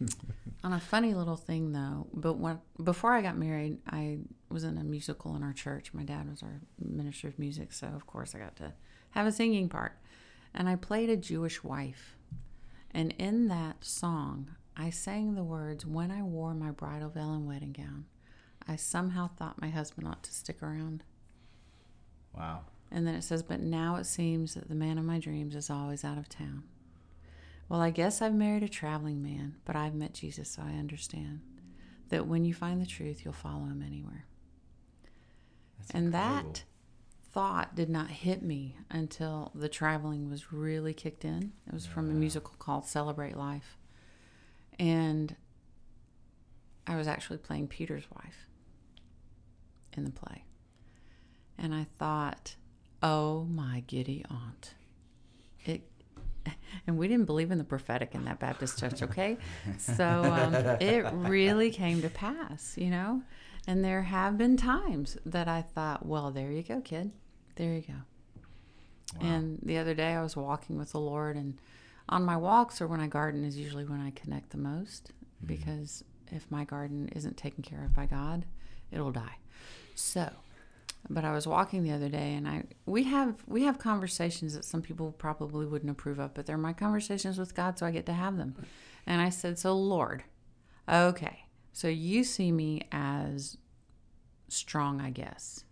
[0.64, 4.78] On a funny little thing though, but when before I got married, I was in
[4.78, 5.92] a musical in our church.
[5.92, 8.72] My dad was our minister of music, so of course I got to
[9.10, 9.98] have a singing part.
[10.54, 12.16] And I played a Jewish wife.
[12.92, 17.46] And in that song, I sang the words, When I wore my bridal veil and
[17.46, 18.06] wedding gown,
[18.66, 21.04] I somehow thought my husband ought to stick around.
[22.36, 22.62] Wow.
[22.90, 25.70] And then it says, But now it seems that the man of my dreams is
[25.70, 26.64] always out of town.
[27.68, 31.40] Well, I guess I've married a traveling man, but I've met Jesus, so I understand
[32.08, 34.26] that when you find the truth, you'll follow him anywhere.
[35.78, 36.52] That's and incredible.
[36.52, 36.64] that
[37.32, 41.52] thought did not hit me until the traveling was really kicked in.
[41.66, 43.78] It was from a musical called Celebrate Life.
[44.78, 45.36] And
[46.86, 48.48] I was actually playing Peter's wife
[49.96, 50.44] in the play.
[51.56, 52.56] And I thought,
[53.02, 54.74] oh my giddy aunt.
[55.64, 55.82] It
[56.86, 59.36] and we didn't believe in the prophetic in that Baptist church, okay?
[59.78, 63.22] So um, it really came to pass, you know?
[63.66, 67.12] And there have been times that I thought, well, there you go, kid.
[67.56, 67.94] There you go.
[69.20, 71.58] And the other day I was walking with the Lord, and
[72.08, 75.12] on my walks or when I garden is usually when I connect the most
[75.44, 78.44] because if my garden isn't taken care of by God,
[78.90, 79.36] it'll die.
[79.94, 80.30] So,
[81.08, 84.64] but I was walking the other day and I we have we have conversations that
[84.64, 88.06] some people probably wouldn't approve of, but they're my conversations with God, so I get
[88.06, 88.54] to have them.
[89.06, 90.24] And I said, "So Lord,
[90.88, 93.56] okay, so you see me as
[94.48, 95.64] strong, I guess,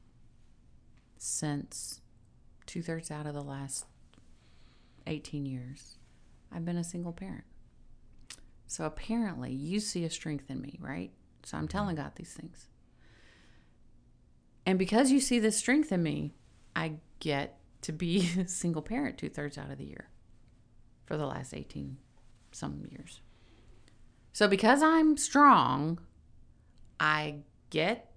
[1.18, 2.00] since
[2.66, 3.86] two thirds out of the last
[5.06, 5.96] 18 years,
[6.52, 7.44] I've been a single parent.
[8.66, 11.10] So apparently, you see a strength in me, right?
[11.42, 12.04] So I'm telling mm-hmm.
[12.04, 12.68] God these things.
[14.68, 16.34] And because you see this strength in me,
[16.76, 20.10] I get to be a single parent two thirds out of the year
[21.06, 21.96] for the last 18
[22.52, 23.22] some years.
[24.34, 26.00] So because I'm strong,
[27.00, 27.36] I
[27.70, 28.12] get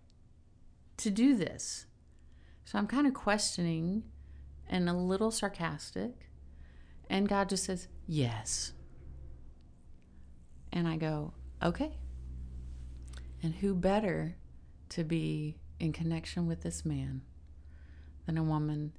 [0.98, 1.86] to do this.
[2.66, 4.04] So I'm kind of questioning
[4.68, 6.28] and a little sarcastic.
[7.10, 8.74] And God just says, Yes.
[10.74, 11.32] And I go,
[11.64, 11.96] Okay.
[13.42, 14.36] And who better
[14.90, 17.22] to be in connection with this man
[18.26, 18.94] than a woman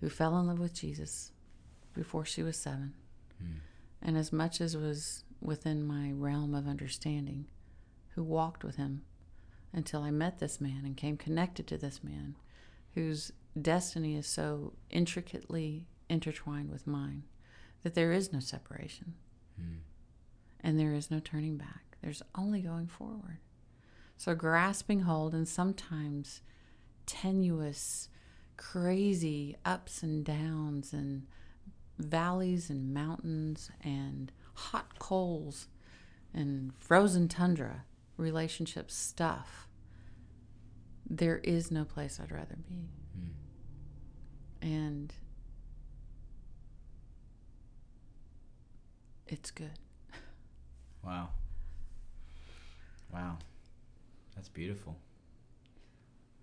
[0.00, 1.30] who fell in love with Jesus
[1.94, 2.94] before she was seven?
[3.38, 3.58] Hmm.
[4.00, 7.46] And as much as was within my realm of understanding,
[8.14, 9.02] who walked with him
[9.74, 12.34] until I met this man and came connected to this man
[12.94, 17.24] whose destiny is so intricately intertwined with mine
[17.82, 19.14] that there is no separation
[19.60, 19.76] hmm.
[20.60, 21.98] and there is no turning back.
[22.02, 23.38] There's only going forward.
[24.16, 26.40] So, grasping hold and sometimes
[27.04, 28.08] tenuous,
[28.56, 31.26] crazy ups and downs, and
[31.98, 35.68] valleys and mountains, and hot coals,
[36.32, 37.84] and frozen tundra,
[38.16, 39.68] relationship stuff.
[41.08, 42.88] There is no place I'd rather be.
[44.62, 44.66] Hmm.
[44.66, 45.14] And
[49.26, 49.78] it's good.
[51.04, 51.28] Wow.
[53.12, 53.38] Wow.
[54.36, 54.96] That's beautiful.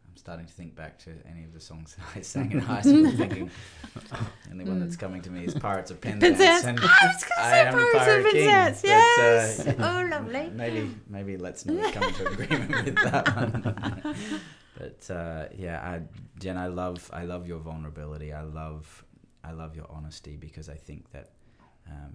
[0.09, 2.81] I'm starting to think back to any of the songs that I sang in high
[2.81, 3.49] school, thinking
[3.95, 6.37] the only one that's coming to me is Pirates of Penzance.
[6.37, 6.65] Penzance.
[6.65, 9.67] and I was gonna say Pirates of King, Penzance, but, yes.
[9.67, 10.49] uh, Oh, lovely.
[10.53, 14.23] Maybe, maybe let's not come to agreement with that one.
[14.77, 16.01] but uh, yeah, I,
[16.39, 18.33] Jen, I love, I love your vulnerability.
[18.33, 19.03] I love,
[19.43, 21.31] I love your honesty because I think that
[21.89, 22.13] um,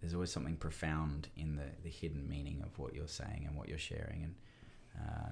[0.00, 3.68] there's always something profound in the, the hidden meaning of what you're saying and what
[3.68, 4.24] you're sharing.
[4.24, 4.34] And
[4.98, 5.30] uh,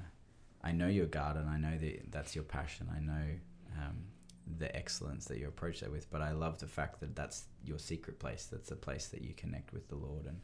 [0.62, 1.48] I know your garden.
[1.48, 2.88] I know that that's your passion.
[2.94, 3.24] I know
[3.78, 3.96] um,
[4.58, 6.10] the excellence that you approach that with.
[6.10, 8.48] But I love the fact that that's your secret place.
[8.50, 10.26] That's the place that you connect with the Lord.
[10.26, 10.40] And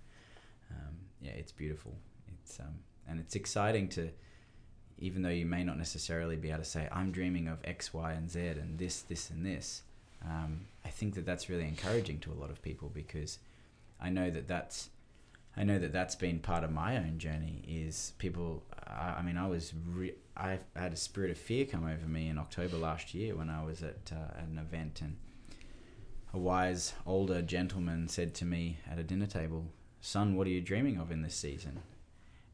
[0.71, 1.95] um, yeah, it's beautiful.
[2.29, 4.11] It's um, and it's exciting to,
[4.99, 8.13] even though you may not necessarily be able to say, "I'm dreaming of X, Y,
[8.13, 9.83] and Z, and this, this, and this."
[10.25, 13.39] Um, I think that that's really encouraging to a lot of people because
[14.05, 14.91] I know that that's
[15.57, 17.63] I know that that's been part of my own journey.
[17.67, 18.65] Is people?
[18.87, 22.29] I, I mean, I was re- I had a spirit of fear come over me
[22.29, 25.17] in October last year when I was at, uh, at an event, and
[26.35, 29.67] a wise older gentleman said to me at a dinner table,
[30.01, 31.81] "Son, what are you dreaming of in this season?"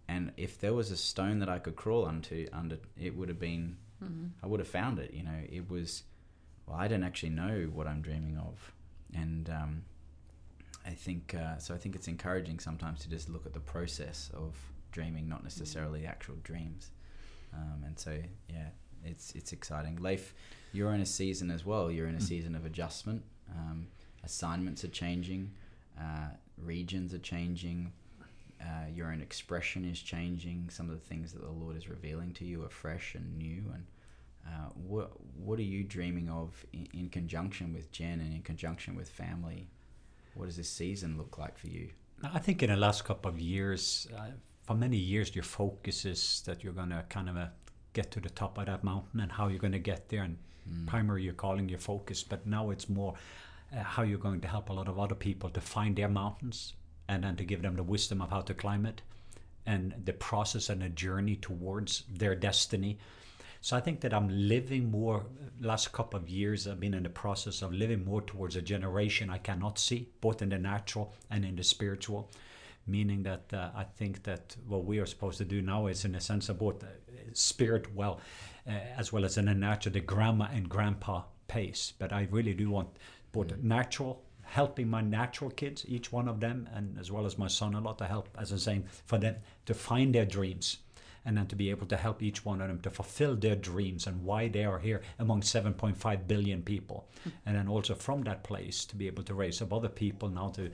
[0.06, 3.40] And if there was a stone that I could crawl onto, under it would have
[3.40, 4.26] been, mm-hmm.
[4.42, 5.12] I would have found it.
[5.12, 6.04] You know, it was.
[6.66, 8.72] Well, I don't actually know what I'm dreaming of,
[9.12, 9.82] and um,
[10.86, 11.74] I think uh, so.
[11.74, 14.56] I think it's encouraging sometimes to just look at the process of
[14.92, 16.90] dreaming, not necessarily actual dreams.
[17.52, 18.18] Um, and so,
[18.48, 18.68] yeah,
[19.04, 19.96] it's it's exciting.
[19.96, 20.34] Leif,
[20.72, 21.90] you're in a season as well.
[21.90, 22.22] You're in a mm.
[22.22, 23.22] season of adjustment.
[23.50, 23.88] Um,
[24.24, 25.52] assignments are changing.
[26.00, 27.92] Uh, regions are changing.
[28.60, 30.68] Uh, your own expression is changing.
[30.70, 33.64] Some of the things that the Lord is revealing to you are fresh and new.
[33.72, 33.86] And
[34.46, 38.96] uh, what what are you dreaming of in, in conjunction with Jen and in conjunction
[38.96, 39.68] with family
[40.34, 41.90] what does this season look like for you?
[42.22, 44.30] I think in the last couple of years, uh,
[44.66, 47.46] for many years, your focus is that you're going to kind of uh,
[47.92, 50.22] get to the top of that mountain and how you're going to get there.
[50.22, 50.36] And
[50.70, 50.86] mm.
[50.86, 53.14] primary, you're calling your focus, but now it's more
[53.74, 56.74] uh, how you're going to help a lot of other people to find their mountains
[57.08, 59.02] and then to give them the wisdom of how to climb it
[59.66, 62.98] and the process and the journey towards their destiny.
[63.60, 65.26] So I think that I'm living more.
[65.60, 69.28] Last couple of years, I've been in the process of living more towards a generation
[69.28, 72.30] I cannot see, both in the natural and in the spiritual.
[72.86, 76.14] Meaning that uh, I think that what we are supposed to do now is, in
[76.14, 76.86] a sense, of both uh,
[77.34, 78.20] spirit well,
[78.66, 81.92] uh, as well as in the natural, the grandma and grandpa pace.
[81.98, 82.88] But I really do want
[83.32, 83.62] both mm.
[83.62, 87.92] natural helping my natural kids, each one of them, and as well as my son-in-law
[87.92, 89.36] to help, as I'm saying, for them
[89.66, 90.78] to find their dreams
[91.24, 94.06] and then to be able to help each one of them to fulfill their dreams
[94.06, 97.08] and why they are here among 7.5 billion people.
[97.46, 100.48] and then also from that place to be able to raise up other people now
[100.48, 100.70] to,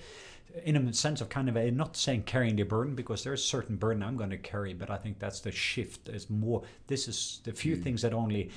[0.64, 3.76] in a sense of kind of a, not saying carrying the burden because there's certain
[3.76, 6.08] burden I'm going to carry, but I think that's the shift.
[6.08, 7.82] Is more, this is the few mm.
[7.82, 8.50] things that only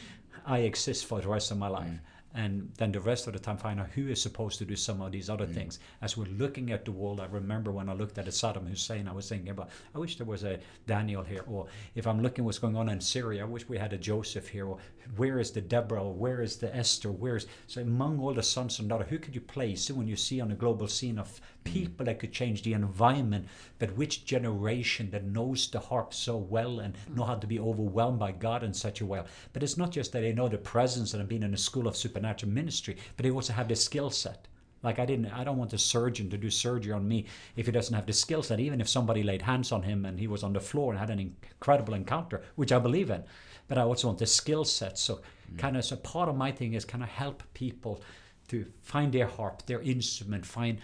[0.46, 1.88] I exist for the rest of my life.
[1.88, 2.00] Mm
[2.36, 5.02] and then the rest of the time find out who is supposed to do some
[5.02, 5.54] of these other mm.
[5.54, 5.80] things.
[6.02, 9.14] As we're looking at the world, I remember when I looked at Saddam Hussein, I
[9.14, 12.60] was thinking about, I wish there was a Daniel here, or if I'm looking what's
[12.60, 14.78] going on in Syria, I wish we had a Joseph here, or
[15.18, 18.80] where is the Deborah, or where is the Esther, where's, so among all the sons
[18.80, 21.42] and daughters, who could you place when you see on a global scene of.
[21.64, 23.48] People that could change the environment,
[23.78, 28.20] but which generation that knows the harp so well and know how to be overwhelmed
[28.20, 29.22] by God in such a way.
[29.54, 31.88] But it's not just that they know the presence and have been in a school
[31.88, 34.48] of supernatural ministry, but they also have the skill set.
[34.82, 37.72] Like I didn't, I don't want a surgeon to do surgery on me if he
[37.72, 38.60] doesn't have the skill set.
[38.60, 41.10] Even if somebody laid hands on him and he was on the floor and had
[41.10, 43.24] an incredible encounter, which I believe in,
[43.68, 44.98] but I also want the skill set.
[44.98, 45.16] So,
[45.52, 45.58] mm.
[45.58, 48.02] kind of, so part of my thing is kind of help people
[48.48, 50.80] to find their harp, their instrument, find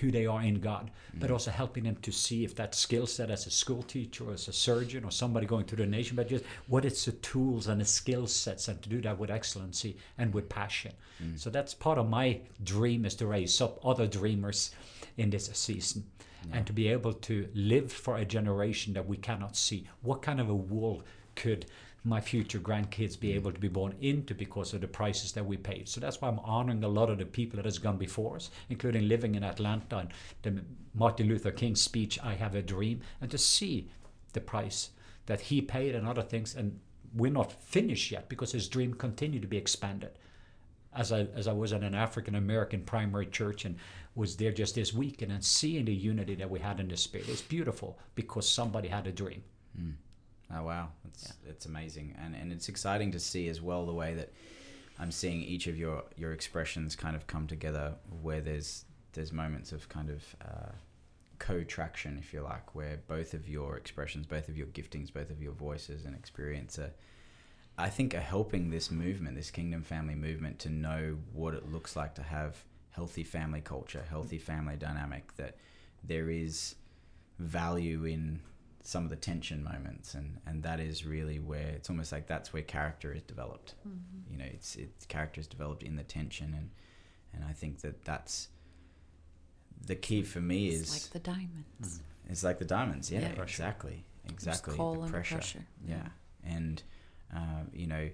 [0.00, 1.20] who they are in God, mm.
[1.20, 4.32] but also helping them to see if that skill set as a school teacher or
[4.32, 7.68] as a surgeon or somebody going through the nation, but just what it's the tools
[7.68, 10.92] and the skill sets and to do that with excellency and with passion.
[11.22, 11.38] Mm.
[11.38, 14.70] So that's part of my dream is to raise up other dreamers
[15.16, 16.04] in this season.
[16.48, 16.56] Yeah.
[16.56, 19.86] And to be able to live for a generation that we cannot see.
[20.00, 21.04] What kind of a world
[21.36, 21.66] could
[22.04, 25.56] my future grandkids be able to be born into because of the prices that we
[25.56, 25.88] paid.
[25.88, 28.50] So that's why I'm honoring a lot of the people that has gone before us,
[28.70, 30.62] including living in Atlanta and the
[30.94, 33.90] Martin Luther King speech, I Have a Dream, and to see
[34.32, 34.90] the price
[35.26, 36.54] that he paid and other things.
[36.54, 36.80] And
[37.14, 40.12] we're not finished yet because his dream continued to be expanded.
[40.92, 43.76] As I, as I was in an African American primary church and
[44.16, 47.28] was there just this week and seeing the unity that we had in the spirit,
[47.28, 49.44] it's beautiful because somebody had a dream.
[49.78, 49.92] Mm.
[50.54, 51.50] Oh wow, it's yeah.
[51.50, 54.32] it's amazing, and and it's exciting to see as well the way that
[54.98, 59.72] I'm seeing each of your your expressions kind of come together, where there's there's moments
[59.72, 60.72] of kind of uh,
[61.38, 65.42] co-traction, if you like, where both of your expressions, both of your giftings, both of
[65.42, 66.92] your voices and experience are,
[67.78, 71.96] I think, are helping this movement, this kingdom family movement, to know what it looks
[71.96, 75.34] like to have healthy family culture, healthy family dynamic.
[75.36, 75.56] That
[76.04, 76.74] there is
[77.38, 78.40] value in
[78.82, 82.52] some of the tension moments and and that is really where it's almost like that's
[82.52, 84.32] where character is developed mm-hmm.
[84.32, 86.70] you know it's it's character is developed in the tension and
[87.32, 88.48] and I think that that's
[89.86, 92.00] the key for me It's is like the diamonds.
[92.28, 93.10] it's like the diamonds.
[93.10, 93.42] Yeah, Yeah.
[93.42, 94.76] Exactly, exactly.
[94.76, 95.36] coal the under pressure.
[95.36, 95.66] pressure.
[95.86, 96.08] Yeah,
[96.44, 96.82] and
[97.34, 98.10] uh, you know,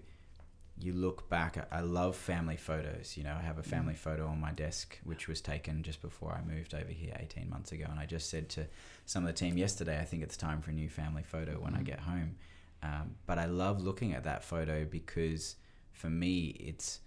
[0.78, 1.56] you look back.
[1.56, 3.16] I- I love family photos.
[3.16, 3.98] You know, I have a family mm.
[3.98, 7.72] photo on my desk, which was taken just before I moved over here 18 months
[7.72, 7.86] ago.
[7.88, 8.66] And I just said to
[9.06, 11.74] some of the team yesterday, I think it's time for a new family photo when
[11.74, 11.84] I mm.
[11.84, 12.36] get home.
[12.82, 15.56] Um, but I love looking at that photo because
[15.92, 17.00] for me, it's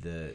[0.00, 0.34] the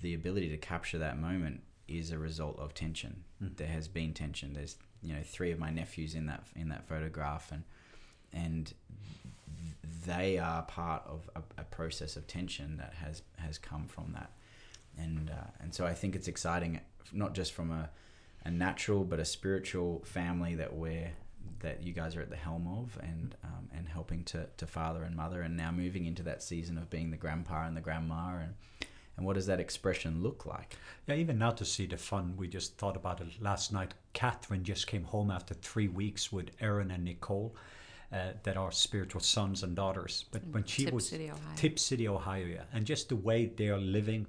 [0.00, 3.24] the ability to capture that moment is a result of tension.
[3.42, 3.56] Mm.
[3.56, 4.52] There has been tension.
[4.52, 7.62] There's you know three of my nephews in that in that photograph, and
[8.32, 8.74] and
[10.08, 14.32] they are part of a, a process of tension that has has come from that,
[14.96, 16.80] and uh, and so I think it's exciting,
[17.12, 17.90] not just from a
[18.44, 21.10] a natural but a spiritual family that we're
[21.60, 25.02] that you guys are at the helm of and um, and helping to, to father
[25.02, 28.38] and mother and now moving into that season of being the grandpa and the grandma
[28.42, 28.54] and
[29.16, 30.76] and what does that expression look like?
[31.08, 33.92] Yeah, even now to see the fun, we just thought about it last night.
[34.12, 37.56] Catherine just came home after three weeks with Aaron and Nicole,
[38.12, 40.24] uh, that are spiritual sons and daughters.
[40.30, 41.54] But when she Tip was City, Ohio.
[41.56, 44.26] Tipp City, Ohio, yeah, and just the way they are living,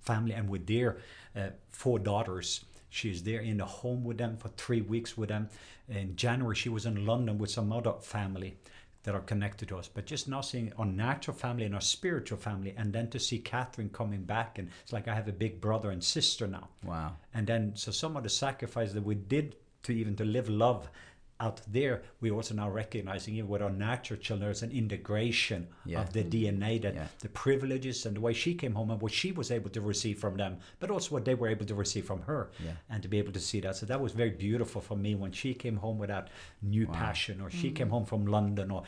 [0.00, 0.98] family, and with their
[1.36, 5.48] uh, four daughters, she's there in the home with them for three weeks with them.
[5.88, 8.56] In January, she was in London with some other family
[9.04, 9.88] that are connected to us.
[9.88, 13.38] But just now seeing our natural family and our spiritual family, and then to see
[13.38, 16.68] Catherine coming back, and it's like I have a big brother and sister now.
[16.84, 20.48] wow And then, so some of the sacrifice that we did to even to live
[20.48, 20.90] love
[21.40, 26.00] out there, we also now recognizing even with our natural children, there's an integration Yeah.
[26.00, 26.30] of the mm.
[26.30, 27.08] DNA that Yeah.
[27.20, 30.18] the privileges and the way she came home and what she was able to receive
[30.18, 32.72] from them, but also what they were able to receive from her, Yeah.
[32.90, 33.76] and to be able to see that.
[33.76, 36.28] So that was very beautiful for me when she came home with that
[36.60, 37.76] new passion, or she mm.
[37.76, 38.82] came home from London, or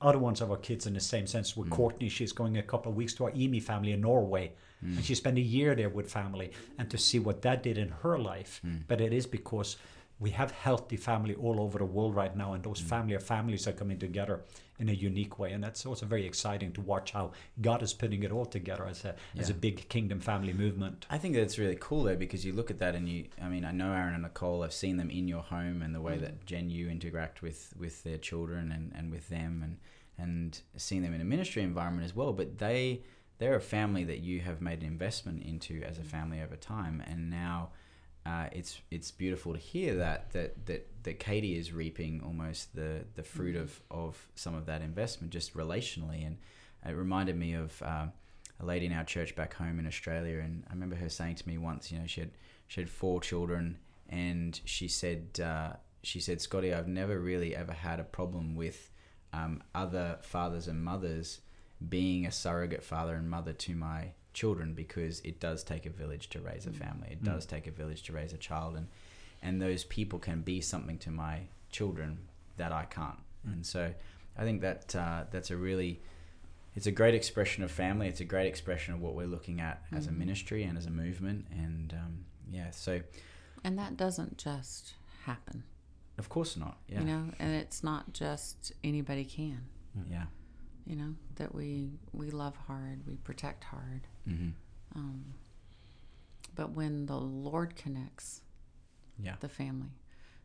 [0.00, 1.56] other ones of our kids in the same sense.
[1.56, 1.72] With mm.
[1.72, 4.52] Courtney, she's going a couple of weeks to our EMI family in Norway,
[4.82, 7.88] and she spent a year there with family, and to see what that did in
[7.88, 8.60] her life.
[8.86, 9.76] But it is because
[10.18, 12.86] we have healthy family all over the world right now, and those mm.
[12.86, 14.40] family of families are coming together
[14.78, 18.22] in a unique way, and that's also very exciting to watch how God is putting
[18.22, 21.06] it all together as a as a big kingdom family movement.
[21.10, 23.64] I think that's really cool though because you look at that and you I mean
[23.64, 26.20] I know Aaron and Nicole I've seen them in your home and the way mm.
[26.20, 29.76] that Jen you interact with with their children and, and with them and
[30.18, 33.02] and seeing them in a ministry environment as well but they
[33.38, 36.06] they're a family that you have made an investment into as a mm.
[36.06, 37.68] family over time and now
[38.26, 43.04] uh, it's it's beautiful to hear that that that that Katie is reaping almost the
[43.14, 46.26] the fruit of of some of that investment just relationally.
[46.26, 46.38] And
[46.84, 48.12] it reminded me of um,
[48.58, 51.48] a lady in our church back home in Australia, and I remember her saying to
[51.48, 52.30] me once, you know, she had
[52.66, 57.72] she had four children, and she said uh, she said, Scotty, I've never really ever
[57.72, 58.90] had a problem with
[59.32, 61.40] um, other fathers and mothers
[61.88, 66.28] being a surrogate father and mother to my children because it does take a village
[66.28, 67.08] to raise a family.
[67.10, 68.86] It does take a village to raise a child, and
[69.42, 72.18] and those people can be something to my children
[72.58, 73.18] that I can't.
[73.44, 73.92] And so
[74.36, 76.00] I think that uh, that's a really
[76.74, 78.08] it's a great expression of family.
[78.08, 80.90] It's a great expression of what we're looking at as a ministry and as a
[80.90, 81.46] movement.
[81.50, 83.00] And um, yeah, so
[83.64, 84.92] And that doesn't just
[85.24, 85.64] happen,
[86.18, 86.76] of course not.
[86.88, 89.62] Yeah, you know, and it's not just anybody can,
[90.10, 90.26] yeah,
[90.86, 94.06] you know, that we we love hard, we protect hard.
[94.26, 94.50] hmm
[94.94, 95.34] Um,
[96.54, 98.40] but when the Lord connects
[99.18, 99.90] yeah, the family,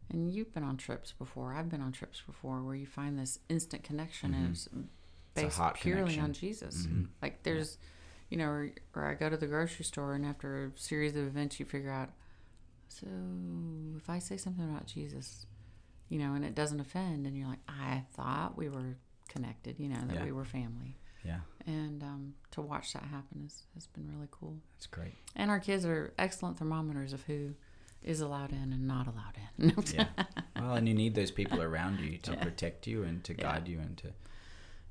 [0.10, 3.40] and you've been on trips before, I've been on trips before, where you find this
[3.50, 4.82] instant connection and it's Mm-hmm.
[5.34, 6.24] It's based heart purely connection.
[6.24, 6.86] on Jesus.
[6.88, 7.08] Mhm.
[7.22, 7.78] Like there's,
[8.30, 11.26] you know, or, or I go to the grocery store and after a series of
[11.26, 12.10] events, you figure out,
[12.90, 13.08] so
[13.96, 15.46] if I say something about Jesus,
[16.10, 18.98] you know, and it doesn't offend, and you're like, I thought we were
[19.32, 20.26] connected, you know, that Yeah.
[20.26, 20.98] we were family.
[21.24, 21.40] yeah.
[21.68, 24.58] And um, to watch that happen is, has been really cool.
[24.76, 25.14] That's great.
[25.36, 27.54] And our kids are excellent thermometers of who
[28.04, 29.74] is allowed in and not allowed in.
[29.94, 30.08] Yeah.
[30.60, 32.44] well, and you need those people around you to Yeah.
[32.44, 33.42] protect you and to Yeah.
[33.44, 34.12] guide you and to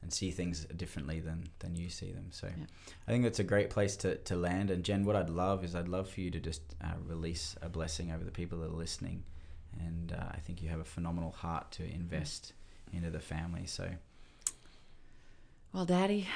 [0.02, 2.28] and see things differently than than you see them.
[2.30, 2.64] So Yeah.
[3.06, 4.70] I think that's a great place to, to land.
[4.70, 7.68] And Jen, what I'd love is I'd love for you to just uh, release a
[7.68, 9.24] blessing over the people that are listening.
[9.78, 12.54] And uh, I think you have a phenomenal heart to invest
[12.92, 13.66] into the family.
[13.66, 13.90] So
[15.72, 16.26] Well, Daddy,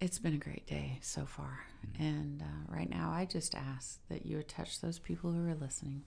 [0.00, 1.66] it's been a great day so far.
[1.98, 5.54] And uh, right now, I just ask that you would touch those people who are
[5.54, 6.04] listening,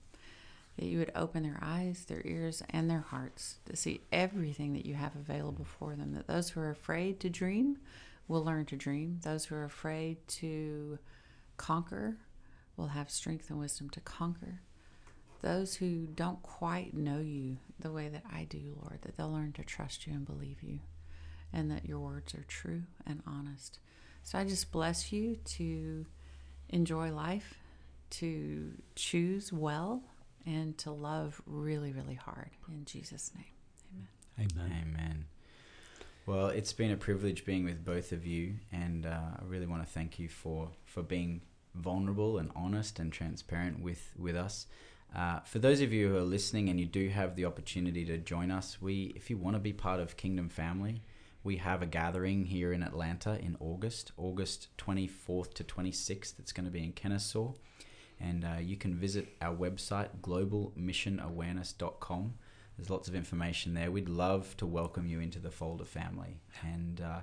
[0.76, 4.84] that you would open their eyes, their ears, and their hearts to see everything that
[4.84, 6.12] you have available for them.
[6.14, 7.78] That those who are afraid to dream
[8.26, 10.98] will learn to dream, those who are afraid to
[11.56, 12.16] conquer
[12.76, 14.60] will have strength and wisdom to conquer.
[15.40, 19.52] Those who don't quite know you the way that I do, Lord, that they'll learn
[19.52, 20.80] to trust you and believe you
[21.52, 23.78] and that your words are true and honest.
[24.22, 26.06] So I just bless you to
[26.68, 27.54] enjoy life,
[28.10, 30.02] to choose well,
[30.46, 32.50] and to love really, really hard.
[32.68, 34.06] In Jesus' name,
[34.38, 34.56] amen.
[34.56, 34.84] Amen.
[34.88, 35.24] Amen.
[36.24, 39.84] Well, it's been a privilege being with both of you, and uh, I really want
[39.84, 41.42] to thank you for for being
[41.74, 44.66] vulnerable and honest and transparent with with us.
[45.14, 48.18] Uh, for those of you who are listening and you do have the opportunity to
[48.18, 51.02] join us, we if you want to be part of Kingdom Family,
[51.44, 56.38] we have a gathering here in Atlanta in August, August 24th to 26th.
[56.38, 57.52] It's going to be in Kennesaw,
[58.20, 62.34] and uh, you can visit our website globalmissionawareness.com.
[62.76, 63.90] There's lots of information there.
[63.90, 66.36] We'd love to welcome you into the Folder family.
[66.62, 67.20] And uh,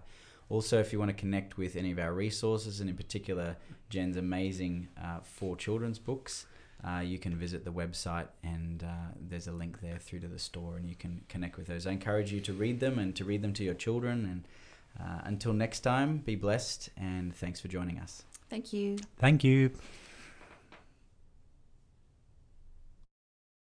[0.49, 3.55] also, if you want to connect with any of our resources, and in particular
[3.89, 6.45] Jen's amazing uh, four children's books,
[6.83, 10.39] uh, you can visit the website and uh, there's a link there through to the
[10.39, 11.85] store, and you can connect with those.
[11.85, 14.25] I encourage you to read them and to read them to your children.
[14.25, 18.23] And uh, until next time, be blessed and thanks for joining us.
[18.49, 18.97] Thank you.
[19.17, 19.71] Thank you.